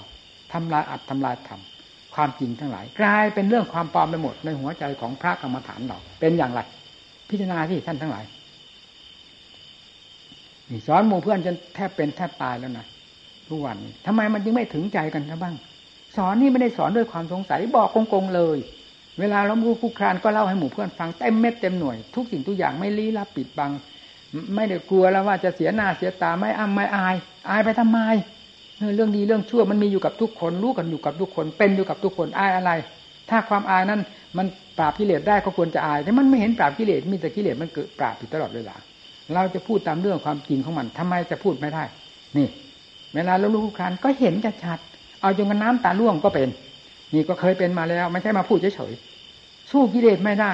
[0.53, 1.61] ทำลายอัดทำลายธรรม
[2.15, 6.61] ความจริงทั้งหลาย กลายเป็นเรื่องความปลอมไปหมดในหัวใจของพระกรรมฐานเรา เป็นอย่างไร
[7.29, 8.25] พิจารณาที่ท่านทั้งหลาย
[10.87, 12.87] สอนหมู่เพื่อนจนแทบเป็นแทบตายแล้วนะ
[13.51, 13.77] ทุกวัน
[14.07, 15.55] ทำไมมันจึงไม่ถึงใจกันนะบ้าง
[16.17, 18.59] สอนนี่ไม่ได้สอนด้วยความสงสัยบอกโกงๆเลย
[19.21, 23.71] เวลาเราพูดครานก็เล่าให้หมู่เพื่อนฟังเต็มเม็ดเต็มหน่วย ทุกสิ่งทุกอย่างไม่ลี้ลับปิดบัง
[24.55, 27.15] ไม่ได้กลัวแล้วว่าจะเสียหน้าเสียตาไม่อ้ำไม่อาย
[27.51, 27.99] อายไปทำไม
[28.97, 32.71] เรื่องดีเรื่องชั่วมันมีอยู่กับทุกคนรู้กันอยู่กับทุกคนเป็นอยู่กับทุกคนอายอะไร
[33.31, 34.01] ถ้าความอายนั้น
[34.39, 34.47] มัน
[34.79, 38.77] ปราบกิเลสได้ก็ควรจะอาย แต่มันไม่เห็นปราบกิเลสมีแต่กิเลสมันเกิดปราบอยู่ตลอดเวลา
[39.35, 41.85] เราจะพูดตามเรื่องความจริงของมันทำไมจะพูดไม่ได้
[42.37, 42.49] นี่
[43.15, 44.35] เวลาเราลูกคานก็เห็น
[44.65, 44.79] ชัด
[45.21, 46.49] เอาจนกันน้ำตาล่วงก็เป็น
[47.15, 50.53] นี่ก็เคยเป็นมาแล้ว ไม่ใช่มาพูดเฉยๆสู้กิเลสไม่ได้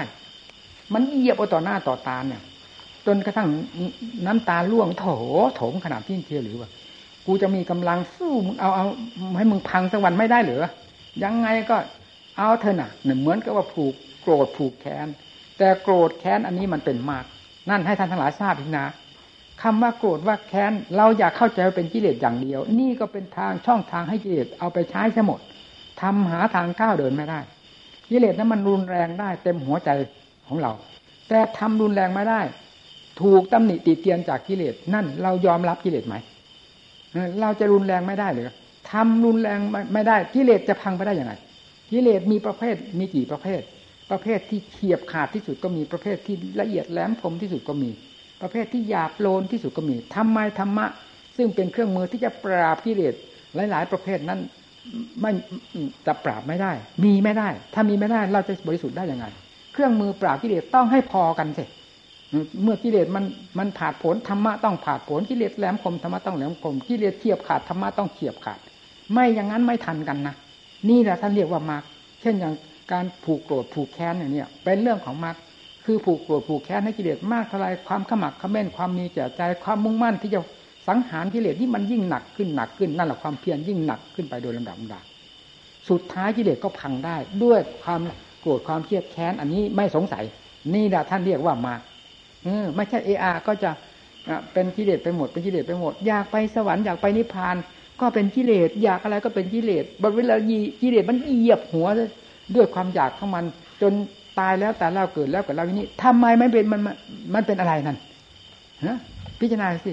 [0.93, 2.43] มันเหยียบเอาต่อหน้าต่อตาเนี่ย
[3.07, 3.49] จนกระทั่ง
[4.27, 5.05] น้ำตาล่วงโถ
[5.55, 6.69] โถมขนาดที่เทียหรือว่า
[7.27, 8.87] กูจะมีกำลังสู้มึงเอาเอา
[9.37, 10.63] ให้มึงพังสักวันไม่ได้หรือ
[11.25, 11.77] ยังไงก็
[12.37, 12.91] เอาเถอะน่ะ
[13.21, 15.07] เหมือนกับว่าผูกโกรธผูกแค้น
[15.59, 17.25] แต่โกรธแค้นอันนี้มันเป็นมาก
[17.71, 18.87] นั่นให้ท่านทั้งหลายทราบอีนะ
[19.63, 25.41] คำว่าโกรธว่าแค้นเราอยากเข้าใจว่าเป็นกิเลสอย่างเดียว นี่ก็เป็นทางช่องทางให้กิเลสเอาไปใช้ใช่หมด
[26.03, 27.41] ทำหาทางก้าวเดินไม่ได้
[28.11, 29.91] กิเลสนั้นมันรุนแรงได้เต็มหัวใจ
[30.47, 30.73] ของเรา
[31.29, 32.41] แต่ทำรุนแรงไม่ได้
[33.23, 36.15] ถูกตำหนิติเตียนจากกิเลสนั่น เรายอมรับกิเลสไหม
[37.41, 38.51] เราจะรุนแรงไม่ได้หรือ
[38.93, 39.59] ทำรุนแรง
[39.93, 41.33] ไม่ได้กิเลสจะพังไปได้ยังไง
[41.91, 43.61] กิเลสมีประเภทมีกี่ประเภท
[44.11, 47.91] ประเภทที่เฉียบขาดที่สุดก็มีประเภทที่ละเอียดแหลมคมที่สุดก็มี
[48.41, 50.87] ประเภทที่หยาบโลนที่สุดก็มีทำไมธรรมะ
[51.37, 53.14] ซึ่งเป็นเครื่องมือที่จะปราบกิเลส
[53.70, 54.41] หลาย ๆ ประเภทนั้น
[55.20, 55.30] ไม่
[56.07, 56.72] จะปราบไม่ได้
[57.05, 59.26] มีไม่ได้ ถ้ามีไม่ได้เราจะบริสุทธิ์ได้ยังไง
[59.72, 61.64] เครื่องมือปราบกิเลสต้องให้พอกันสิ
[62.62, 63.24] เมื่อกิเลสมัน
[63.59, 68.59] มันผาดผลธรรมะต้องผาดผลกิเลสแหลมคมธรรมะต้องแหลมคมกิเลสเฉียบขาดธรรมะต้องเฉียบขาด
[69.12, 70.34] ไม่อย่างนั้นไม่ทันกันนะ
[70.89, 71.82] นี่แหละท่านเรียกว่ามรรค
[72.20, 72.55] เช่นอย่าง
[72.93, 75.37] การผูกโกรธผูกแค้นอย่างนี้เป็นเรื่องของมรรค
[75.87, 80.41] คือผูกโกรธผูกแค้นให้กิเลสมากเท่าไรความขมักขม้นความมีแก่ใจความมุ่งมั่นที่จะ
[80.89, 85.05] สังหารกิเลสที่มันยิ่งหนักขึ้นหนักขึ้นนั่นแหละความเพียรยิ่งหนักขึ้นไปโดยลำดับลำดับ
[85.89, 88.01] สุดท้ายกิเลสก็พังได้ ด้วยความ
[88.41, 90.24] โกรธความเครียดแค้น อันนี้ไม่สงสัย
[90.74, 91.74] นี่แหละท่านเรียกว่ามา
[92.45, 93.70] เออไม่ใช่เออาก็จะ
[94.53, 97.57] เป็นกิเลสไปหมดเป็นกิเลสไปหมด อยากไปสวรรค์อยากไปนิพพาน
[98.01, 100.34] ก็เป็นกิเลสอยากอะไรก็เป็นกิเลสบางเวลา
[100.80, 101.87] กิเลสมันเหยียบหัว
[102.55, 103.45] ด้วยความอยากของมัน
[103.82, 103.93] จน
[104.39, 106.80] ตายแล้วแต่เราเกิดแล้วกับเราอย่างนี้ทำไมไม่เป็นมัน
[107.34, 107.97] มันเป็นอะไรนั่น
[108.84, 108.99] ฮะ
[109.41, 109.93] พิจารณาสิ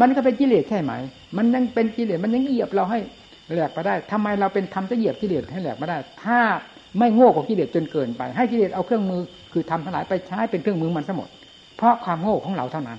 [0.00, 0.92] มันก็เป็นกิเลสใช่ไหม
[1.36, 2.98] มันยังเป็นกิเลสมันยังเหยียบเราให้
[3.54, 6.40] แหลกไปได้ทำไมเราเป็นทำจะเหยียบกิเลสให้แหลกไม่ได้ ถ้า
[6.98, 9.20] ไม่โง่กว่ากิเลสจนเกินไป ให้กิเลสเอาเครื่องมือ
[9.52, 11.28] คือทำทั้งหลายไปใช้เป็นเครื่องมือมันสมด
[11.76, 12.98] เพราะความโง่ของเราเท่านั้น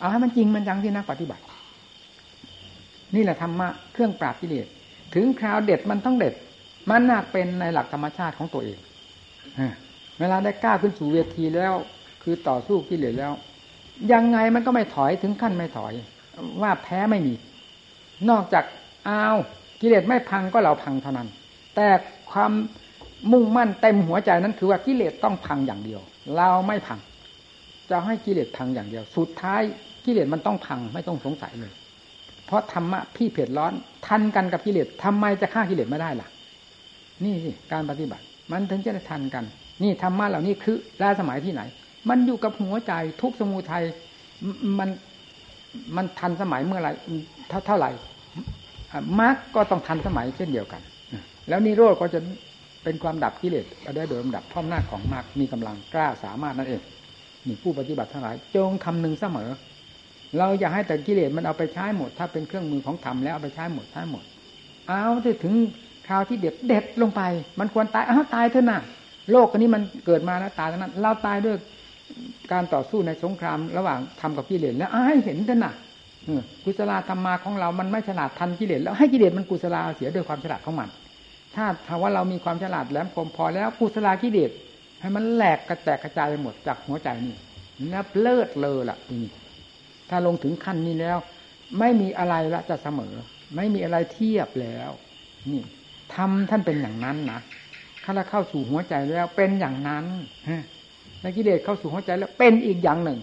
[0.00, 1.42] เอาให้มันจริงมันจังที่นักปฏิบัติ
[3.14, 4.66] นี่แหละธรรมะเครื่องปราบกิเลส
[5.14, 6.34] ถึงคราวเด็ดมันต้องเด็ด
[6.90, 8.78] มันน่าเป็นในหลักธรรมชาติของตัวเอง
[10.20, 11.74] เวลาได้กล้าขึ้นสู่เวทีแล้ว
[12.22, 13.32] คือต่อสู้กิเลสแล้ว
[14.12, 15.92] ยังไงมันก็ไม่ถอยถึงขั้นไม่ถอย
[16.62, 17.34] ว่าแพ้ไม่มี
[18.30, 18.64] นอกจาก
[19.08, 19.38] อ้าว
[19.80, 21.28] กิเลสไม่พังก็เราพังเท่านั้น
[21.76, 21.88] แต่
[22.30, 22.52] ความ
[23.32, 26.00] มุ่งมั่นเต็มหัวใจนั้นคือว่ากิเลสต้องพังอย่างเดียว
[26.36, 26.98] เราไม่พัง
[27.90, 29.62] จะให้กิเลสพังอย่างเดียว สุดท้าย
[30.04, 31.72] กิเลสมันต้องพังไม่ต้องสงสัยเลย
[32.46, 33.72] เพราะธรรมะพี่เผ็ดร้อน
[34.06, 36.28] ทันกันกับกิเลสทำไมจะฆ่ากิเลสไม่ได้ล่ะ
[37.24, 39.44] นี่สิการปฏิบัติ มันถึงจะทันกัน
[39.82, 41.62] นี่ธรรมะเหล่านี้คือล้สมัยที่ไหน
[42.08, 43.84] มันอยู่กับหัวใจทุกสมุทัย
[44.78, 44.88] มัน
[45.96, 46.88] มันทันสมัยเมื่อไร
[47.48, 47.90] เท่าเท่าไหร่
[49.20, 50.82] มรรคก็ต้องทันสมัยเช่นเดียวกัน
[51.48, 52.20] แล้วนิโรธก็จะ
[52.84, 53.64] เป็นความดับกิเลส
[53.96, 56.82] ได้โดยลำดับพร้อมหน้าของมรรคมีกำลังกล้าสามารถนั่นเอง
[57.46, 59.50] นี่ผู้ปฏิบัติทั้งหลาย จงคำนึงเสมอ
[60.38, 64.24] เราอย่าให้แต่กิเลสมันเอาไปใช้หมด ถ้าเป็นเครื่องมือของธรรมแล้วเอาไปใช้หมดใช้หมด
[64.88, 65.04] เอา
[65.44, 65.54] ถึง
[66.08, 67.22] คราวที่เด็ดเด็ดลงไป
[67.60, 68.80] มันควรตายอ้าวตายเถอะนะ
[69.32, 71.56] โลกอันนี้มันเกิดมาแล้วตายแล้วนั้นเราตายด้วย
[72.52, 75.74] การต่อสู้ในสงครามระหว่างทำกับกิเลสแล้วให้เห็นเถอะนะ
[76.64, 80.88] กุศลธรรมมาของเรา มันไม่ฉลาดทันกิเลสแล้วให้กิเลสมันกุศลาเสียด้วยความฉลาดของมัน
[81.54, 84.50] ถ้าถ้าว่าเรามีความฉลาดแหลมคมพอแล้วกุศลากิเลส
[85.00, 87.36] ให้มันแหลกกระแตกกระจายไปหมดจากหัวใจนี่
[87.90, 89.30] แล้วเลิศเลอล่ะนี่
[90.10, 91.18] ถ้าลงถึงขั้นนี้แล้ว
[91.78, 93.14] ไม่มีอะไรละจะเสมอ
[93.56, 94.90] ไม่มีอะไรเทียบแล้ว
[95.50, 95.62] นี่
[96.14, 97.40] ทำท่านเป็นอย่างนั้นนะ
[98.08, 100.04] ถ้าเราเข้าสู่หัวใจแล้วเป็นอย่างนั้น
[101.20, 103.18] แล้วกิเลสเข้าสู่หัวใจแล้วเป็นอีกอย่างหนึ่ง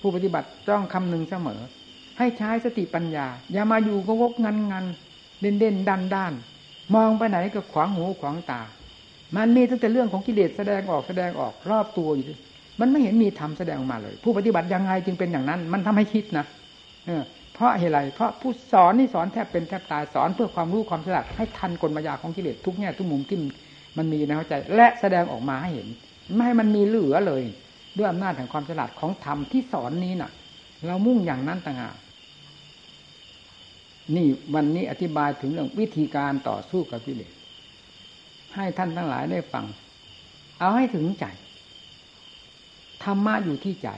[0.00, 1.60] ผู้ปฏิบัติต้องคำนึงเสมอ
[2.18, 4.84] ให้ใช้สติปัญญา อย่ามาอยู่ก็วกงันงัน
[5.40, 6.32] เด่นเด่นดันด้าน
[6.94, 8.62] มองไปไหนก็ขวางหูขวางตา
[9.36, 12.26] มันมีตั้งแต่เรื่องของกิเลสแสดงออกแสดงออกรอบตัวอยู่
[12.80, 16.46] มันไม่เห็นมีธรรมแสดงออกมาเลย ผู้ปฏิบัติยังไงจึงเป็นอย่างนั้น มันทำให้คิดนะ
[17.06, 17.22] เออ
[17.54, 23.38] เพราะเหตุไรเพราะผู้สอนนี่สอนแทบเป็นแทบตายสอนเพื่อความรู้ความฉลาดให้ทันกลมายาของกิเลสทุกแง่ทุกมุมที่
[23.96, 25.88] มันมีในหัวใจ และแสดงออกมาให้เห็น
[26.34, 27.42] ไม่ให้มันมีเหลือเลย
[27.96, 30.30] ด้วยอำนาจแห่งความฉลาดของธรรมที่สอนนี้น่ะ
[30.86, 31.96] เรามุ่งอย่างนั้นต่างหาก
[34.16, 37.32] นี่วันนี้อธิบายถึงเรื่องวิธีการต่อสู้กับกิเลส
[38.54, 39.64] ให้ท่านทั้งหลายได้ฟัง
[40.58, 41.26] เอาให้ถึงใจ
[43.04, 43.90] ธรรมะอยู่ที่ใจ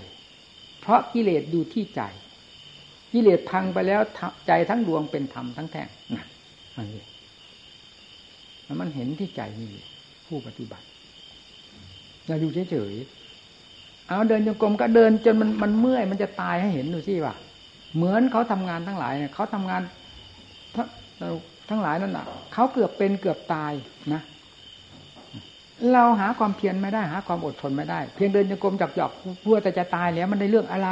[0.80, 2.02] เพราะกิเลสอยู่ที่ใจ
[3.14, 4.00] กิเลสพังไปแล้ว
[4.46, 6.26] ใจทั้งดวงเป็นธรรมทั้งแท่งนะ
[6.76, 7.02] มันนี้
[8.64, 9.68] แล้วมันเห็นที่ใจนี่
[10.26, 10.86] ผู้ปฏิบัติ
[12.26, 17.34] อย่าอยู่เฉยๆเอาเดินจงกรมก็เดินจนมันมันเมื่อยมันจะตายให้เห็นดูสิว่า
[17.96, 19.82] เหมือนเขาทำงานทั้งหลายเนี่ยเขาทำงาน
[21.70, 23.72] ทั้งหลายนั่นน่ะเขาเกือบเป็นเกือบตาย
[24.14, 24.22] นะ
[25.92, 29.10] เราหาความเพียรไม่ได้หาความอดทนไม่ได้ เพียงเดินจงกรมจับหยอก
[29.44, 30.88] กลัวแต่จะตายแล้วมันได้เรื่องอะไร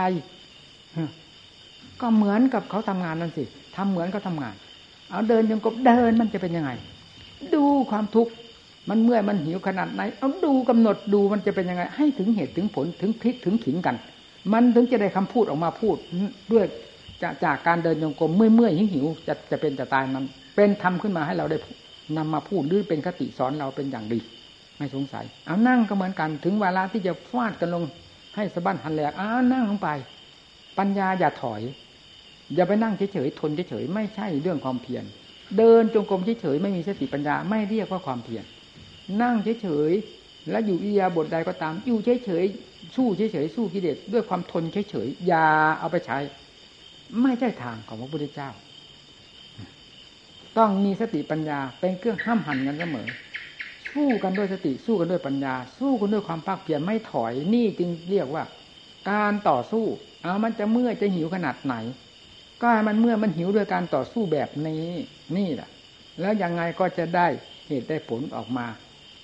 [2.03, 3.44] ก็เหมือนกับเขาทำงานนั่นสิ
[3.76, 4.55] ทำเหมือนเขาทางาน
[5.11, 6.70] เอาเดินจงกรมเดินมันจะเป็นยังไง
[7.55, 8.32] ดูความทุกข์
[8.88, 13.96] มันเมื่อยมันหิวขนาดไหน เอาดูกำหนดดูมันจะเป็นยังไง ให้ถึงเหตุถึงผลถึงพลิกถึงขิงกัน
[14.53, 15.96] มันถึงจะได้คำพูดออกมาพูด
[16.53, 16.64] ด้วย
[17.22, 20.26] จากจากการเดินจงกรมเมื่อยเมื่อยหิวหิวจะจะเป็นจะตายนั้น
[20.57, 21.59] เป็นทำขึ้นมาให้เราได้
[22.16, 24.18] นำมาพูดหรือเป็นคติสอนเราเป็นอย่างดี
[24.78, 27.82] ไม่สงสัย เอานั่งก็เหมือนกันถึงเวลาที่จะฟาดกันลง
[28.34, 29.88] ให้สะบั้นหันแหลกอ้านั่งลงไป
[30.78, 31.61] ปัญญาอย่าถอย
[32.55, 35.05] อย่าไปนั่งเฉยๆทนเฉยๆไม่ใช่เรื่องความเพียร
[35.59, 38.44] เดินจงกรมเฉยๆไม่มีสติปัญญาไม่เรียกว่าความเพียร
[39.22, 45.48] นั่งเฉยๆแล้วอยู่อิยาบทใดก็ตาม อยู่เฉยๆสู้เฉยๆสู้กิเลสด้วยความทนเฉยๆอย่า
[45.78, 46.18] เอาไปใช้
[47.22, 48.50] ไม่ใช่ทางของพระพุทธเจ้า
[50.59, 53.09] ต้องมีสติปัญญาเป็นเครื่องห้ามหันกันเสมอ
[53.92, 58.44] สู้กันด้วยสติสู้กันด้วยปัญญา สู้กันด้วยความภาคเพียรไม่ถอยนี่จึงเรียกว่า
[59.11, 59.84] การต่อสู้
[60.22, 61.74] เอามันจะเมื่อยจะหิวขนาดไหน
[62.62, 64.86] ก็มันเมื่อมันหิวด้วยการต่อสู้แบบนี้
[65.36, 65.68] นี่แหละ
[66.20, 67.26] แล้วยังไงก็จะได้
[67.68, 68.66] เหตุได้ผลออกมา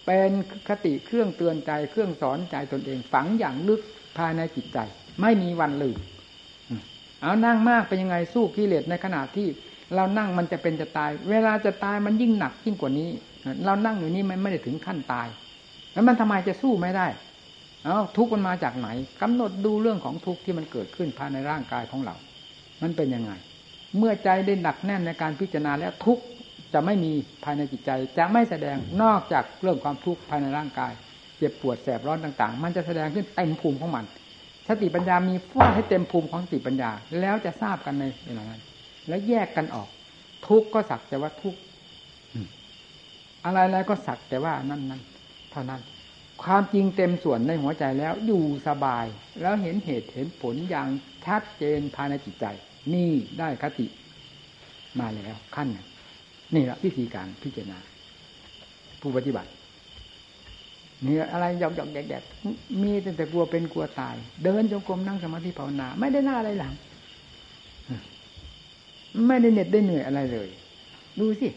[0.07, 0.31] เป็น
[0.69, 3.81] คติเครื่องเตือนใจเครื่องสอนใจตนเองฝังอย่างลึก
[4.19, 4.79] ภายในจิตใจ
[5.21, 5.99] ไม่มีวันลืม
[7.23, 9.49] เอานั่งมากเป็นยังไงสู้กิเลสในขณะที่
[9.95, 13.11] เรานั่งมันจะเป็นจะตาย เวลาจะตายมันยิ่งหนักยิ่งกว่านี้
[13.67, 15.29] เรานั่งอยู่นี่มันไม่ได้ถึงขั้นตาย
[15.93, 17.07] แล้วมันทำไมจะสู้ไม่ได้
[17.85, 18.89] เอาทุกข์มันมาจากไหน
[19.23, 22.15] กำหนดดูเรื่องของทุกข์ที่มันเกิดขึ้นภายในร่างกายของเรา
[22.83, 23.33] มันเป็นยังไง
[23.99, 26.19] เมื่อใจได้หนักแน่นในการพิจารณาแล้วทุก
[26.73, 27.13] จะไม่มี
[27.45, 30.93] ภายในจิตใจ จะไม่แสดงนอกจากเรื่องความทุกข์ภายในร่างกาย
[31.39, 34.05] เจ็บปวดแสบร้อนต่าง ๆ มันจะแสดงขึ้นเต็มภูมิของมัน
[34.69, 38.63] สติปัญญามีฟาดให้เต็มภูมิของสติปัญญา แล้วจะทราบกันในเวลานั้น
[39.09, 39.89] แล้วแยกกันออก
[40.49, 41.61] ทุกข์ก็สักแต่ว่าทุกข์
[43.45, 45.03] อะไรอะไรก็สักแต่ว่านั่นนั่น
[45.53, 45.81] เท่านั้น
[46.43, 49.07] ความจริงเต็มส่วนในหัวใจแล้วอยู่สบาย
[49.41, 50.89] แล้วเห็นเหตุเห็นผลอย่าง
[51.25, 52.47] ชัดเจนภายในจิตใจ
[52.95, 53.87] นี่ได้คติ
[55.01, 55.69] มาแล้วขั้น
[56.55, 57.79] นี่แหละวิธีการพิจารณา
[59.01, 59.51] ผู้ปฏิบัติ
[61.07, 62.23] นี่อะไรหยอกหยอกแดกแดก
[62.83, 66.75] มีแต่กลัวเป็นกลัวตาย เดินจงกรมนั่งสมาธิภาวนา ไม่ได้หน้าอะไรหลัง
[69.27, 70.49] ไม่ได้เหน็ดได้เหนื่อยอะไรเลย
[71.21, 71.49] ดูสิ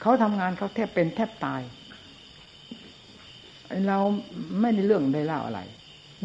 [0.00, 1.62] เขาทำงานเขาแทบเป็นแทบตาย
[3.88, 3.98] เรา
[4.60, 5.60] ไม่ได้เรื่องได้เล่าอะไร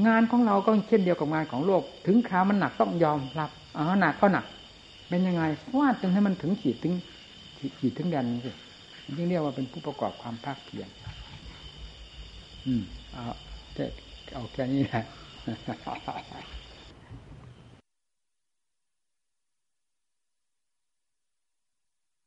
[0.08, 4.46] งานของเราก็เช่นเดียวกับงานของโลก ถึงคราวมันหนักต้องยอมรับ อ๋อหนักก็หนัก
[5.10, 5.44] เป็นยังไง
[5.78, 6.94] วาดจนให้มันถึงขีดถึง
[7.80, 8.52] ขีดถึงแดนสิ
[9.18, 10.88] ยิ่งเรียกว่าเป็นผู้ประกอบความภาคเพียร
[12.66, 12.82] อืม
[13.14, 13.24] เอา
[13.74, 13.86] แค่
[14.34, 15.04] เอาแค่นี้แหละ